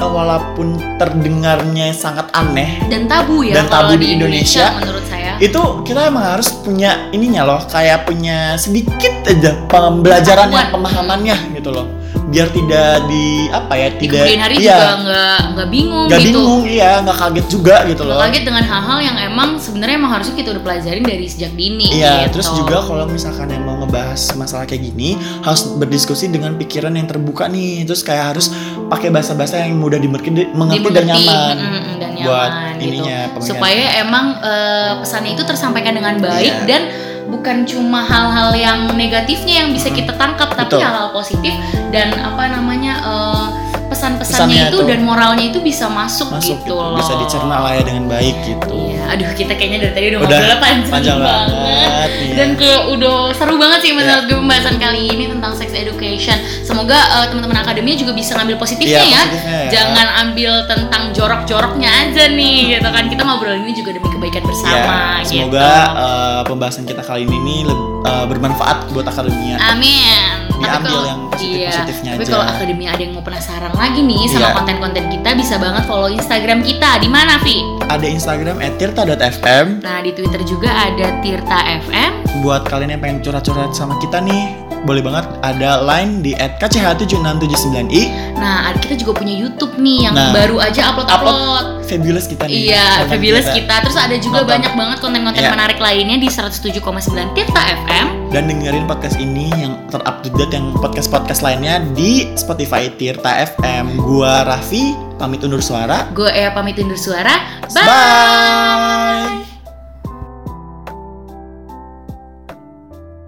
walaupun 0.00 0.78
terdengarnya 0.96 1.90
sangat 1.90 2.30
aneh 2.30 2.78
dan 2.86 3.10
tabu 3.10 3.42
ya 3.42 3.58
Dan 3.58 3.66
kalau 3.66 3.90
tabu 3.90 3.98
di 3.98 4.14
Indonesia. 4.14 4.70
menurut 4.78 5.04
saya 5.04 5.34
itu 5.38 5.62
kita 5.82 6.06
emang 6.06 6.38
harus 6.38 6.50
punya 6.56 7.10
ininya 7.10 7.42
loh 7.42 7.60
kayak 7.66 8.06
punya 8.06 8.54
sedikit 8.54 9.22
aja 9.24 9.54
pembelajaran 9.66 10.46
yang 10.46 10.70
Pengetahuan. 10.70 10.74
pemahamannya 10.74 11.36
gitu 11.54 11.70
loh 11.70 11.86
biar 12.28 12.48
tidak 12.52 13.08
di 13.08 13.48
apa 13.48 13.74
ya 13.74 13.88
di 13.88 13.98
tidak 14.04 14.24
kemudian 14.28 14.42
hari 14.44 14.56
iya, 14.60 14.76
juga 14.76 14.92
nggak 15.00 15.38
nggak 15.54 15.68
bingung 15.72 16.06
nggak 16.08 16.20
gitu 16.20 16.28
bingung 16.36 16.62
iya 16.68 16.90
nggak 17.00 17.16
kaget 17.16 17.46
juga 17.48 17.76
gitu 17.88 18.02
loh 18.04 18.20
kaget 18.20 18.44
dengan 18.44 18.64
hal-hal 18.68 18.98
yang 19.00 19.16
emang 19.16 19.48
sebenarnya 19.56 19.96
emang 19.96 20.12
harusnya 20.12 20.34
kita 20.36 20.48
udah 20.52 20.62
pelajarin 20.62 21.04
dari 21.04 21.24
sejak 21.24 21.52
dini 21.52 21.88
Iya, 21.88 22.28
gitu. 22.28 22.38
terus 22.38 22.48
juga 22.52 22.76
kalau 22.84 23.04
misalkan 23.08 23.48
yang 23.48 23.64
mau 23.64 23.80
ngebahas 23.80 24.20
masalah 24.36 24.64
kayak 24.68 24.92
gini 24.92 25.16
harus 25.40 25.62
berdiskusi 25.74 26.28
dengan 26.28 26.54
pikiran 26.54 26.92
yang 26.92 27.08
terbuka 27.08 27.48
nih. 27.48 27.82
Terus 27.88 28.04
kayak 28.04 28.36
harus 28.36 28.52
pakai 28.86 29.08
bahasa-bahasa 29.08 29.64
yang 29.64 29.78
mudah 29.78 29.96
dimengerti, 29.96 30.52
mengerti 30.52 30.88
dan 30.92 31.04
nyaman. 31.08 31.54
mm, 31.56 31.92
dan 31.98 32.10
buat 32.18 32.50
nyaman 32.50 32.74
gitu. 32.78 32.86
ininya, 32.86 33.18
supaya 33.40 33.84
emang 33.98 34.26
eh, 34.38 34.90
pesannya 35.02 35.30
itu 35.34 35.42
tersampaikan 35.42 35.94
dengan 35.96 36.14
baik 36.20 36.54
Iya. 36.54 36.66
dan 36.68 36.82
bukan 37.28 37.68
cuma 37.68 38.02
hal-hal 38.08 38.56
yang 38.56 38.88
negatifnya 38.96 39.64
yang 39.64 39.70
bisa 39.76 39.92
kita 39.92 40.16
tangkap 40.16 40.48
tapi 40.56 40.80
hal-hal 40.80 41.12
positif 41.12 41.52
dan 41.92 42.16
apa 42.16 42.48
namanya 42.48 42.98
Pesannya 42.98 43.57
pesan-pesannya 43.98 44.62
itu 44.70 44.76
tuh 44.78 44.86
dan 44.86 45.00
moralnya 45.02 45.44
itu 45.50 45.58
bisa 45.58 45.90
masuk, 45.90 46.30
Masuk 46.30 46.62
gitu 46.62 46.70
gitu, 46.70 46.74
loh 46.78 46.94
bisa 46.94 47.18
dicerna 47.18 47.56
lah 47.58 47.72
ya 47.74 47.82
dengan 47.82 48.04
baik 48.06 48.36
gitu. 48.46 48.70
Iya, 48.70 49.02
aduh 49.10 49.30
kita 49.34 49.52
kayaknya 49.58 49.78
dari 49.82 49.92
tadi 49.98 50.06
udah, 50.14 50.18
Udah 50.22 50.28
ngobrolnya 50.38 50.58
panjang, 50.62 50.92
panjang 50.94 51.18
banget. 51.18 51.48
banget, 51.50 52.10
iya. 52.22 52.34
Dan 52.38 52.48
kayak 52.54 52.82
udah 52.94 53.16
seru 53.34 53.54
banget 53.58 53.78
sih 53.82 53.92
menurut 53.92 54.22
Iya. 54.22 54.28
gue 54.30 54.38
pembahasan 54.38 54.76
kali 54.78 55.00
ini 55.10 55.24
tentang 55.26 55.52
sex 55.52 55.68
education. 55.74 56.38
Semoga 56.62 56.98
eh, 57.18 57.26
teman-teman 57.26 57.58
akademi 57.58 57.98
juga 57.98 58.12
bisa 58.14 58.38
ngambil 58.38 58.56
positifnya 58.56 59.02
Iya, 59.02 59.02
ya. 59.02 59.18
positifnya 59.18 59.56
ya. 59.58 59.70
Jangan 59.74 60.06
ambil 60.22 60.52
tentang 60.64 61.02
jorok-joroknya 61.10 61.90
aja 61.90 62.24
nih 62.30 62.78
gitu 62.78 62.88
kan. 62.88 63.04
Kita 63.10 63.22
ngobrol 63.26 63.58
ini 63.58 63.72
juga 63.74 63.90
demi 63.90 64.06
kebaikan 64.06 64.42
bersama 64.46 65.20
gitu. 65.20 65.42
semoga 65.44 65.68
eh, 65.98 66.40
pembahasan 66.46 66.84
kita 66.86 67.02
kali 67.02 67.26
ini 67.26 67.36
nih 67.36 67.58
eh, 68.04 68.24
bermanfaat 68.24 68.94
buat 68.94 69.04
akademia. 69.04 69.58
Amin. 69.58 70.47
Diambil 70.58 70.88
kalau- 70.88 71.06
yang 71.06 71.20
positif-positifnya 71.28 72.10
iya, 72.10 72.14
Tapi 72.14 72.24
aja. 72.24 72.32
kalau 72.32 72.44
akademi 72.46 72.84
ada 72.84 72.98
yang 72.98 73.12
mau 73.12 73.22
penasaran 73.22 73.72
lagi 73.72 74.00
nih 74.00 74.22
sama 74.26 74.40
Iya. 74.40 74.54
konten-konten 74.54 75.04
kita 75.08 75.30
bisa 75.34 75.54
banget 75.56 75.82
follow 75.84 76.10
Instagram 76.10 76.58
kita. 76.60 76.90
Di 76.98 77.08
mana, 77.08 77.38
Vi? 77.38 77.56
Ada 77.84 78.06
Instagram 78.06 78.56
@tirta.fm 78.76 79.66
Nah, 79.80 79.98
di 80.00 80.10
Twitter 80.12 80.42
juga 80.42 80.70
ada 80.70 81.06
Tirta 81.18 81.58
FM. 81.80 82.12
buat 82.38 82.62
kalian 82.64 82.94
yang 82.94 83.00
pengen 83.00 83.18
curhat-curhat 83.20 83.72
sama 83.72 83.96
kita 83.96 84.20
nih 84.20 84.67
boleh 84.80 85.00
banget 85.00 85.24
ada 85.40 85.80
line 85.80 86.20
di 86.20 86.32
@kch7679i 86.34 88.02
Nah, 88.34 88.70
kita 88.74 88.94
juga 88.94 89.18
punya 89.18 89.34
YouTube 89.34 89.74
nih 89.76 90.06
yang 90.06 90.14
Nah, 90.14 90.30
baru 90.30 90.58
aja 90.58 90.90
upload-upload. 90.90 91.82
fabulous 91.82 92.26
kita 92.26 92.44
nih 92.44 92.70
Iya, 92.70 93.06
fabulous 93.06 93.48
kita. 93.48 93.74
Terus 93.82 93.96
ada 93.96 94.16
juga 94.16 94.42
Nonton. 94.42 94.52
banyak 94.54 94.72
banget 94.74 94.98
konten-konten 95.00 95.42
Iya. 95.42 95.50
menarik 95.50 95.78
lainnya 95.78 96.16
di 96.16 96.28
107,9 96.28 97.32
Tirta 97.32 97.62
FM. 97.82 98.06
dan 98.28 98.44
dengerin 98.44 98.84
podcast 98.84 99.16
ini 99.16 99.48
yang 99.50 99.88
terup 99.88 100.20
to 100.20 100.28
date 100.36 100.52
yang 100.52 100.76
podcast-podcast 100.76 101.40
lainnya 101.40 101.80
di 101.96 102.28
Spotify 102.34 102.92
Tirta 102.92 103.32
FM 103.48 103.96
gua 103.96 104.44
Raffi 104.44 104.92
pamit 105.16 105.40
undur 105.40 105.64
suara 105.64 106.12
Gue 106.12 106.28
Ea 106.28 106.52
pamit 106.52 106.76
undur 106.76 107.00
suara. 107.00 107.64
Bye. 107.72 107.82
bye 107.82 109.47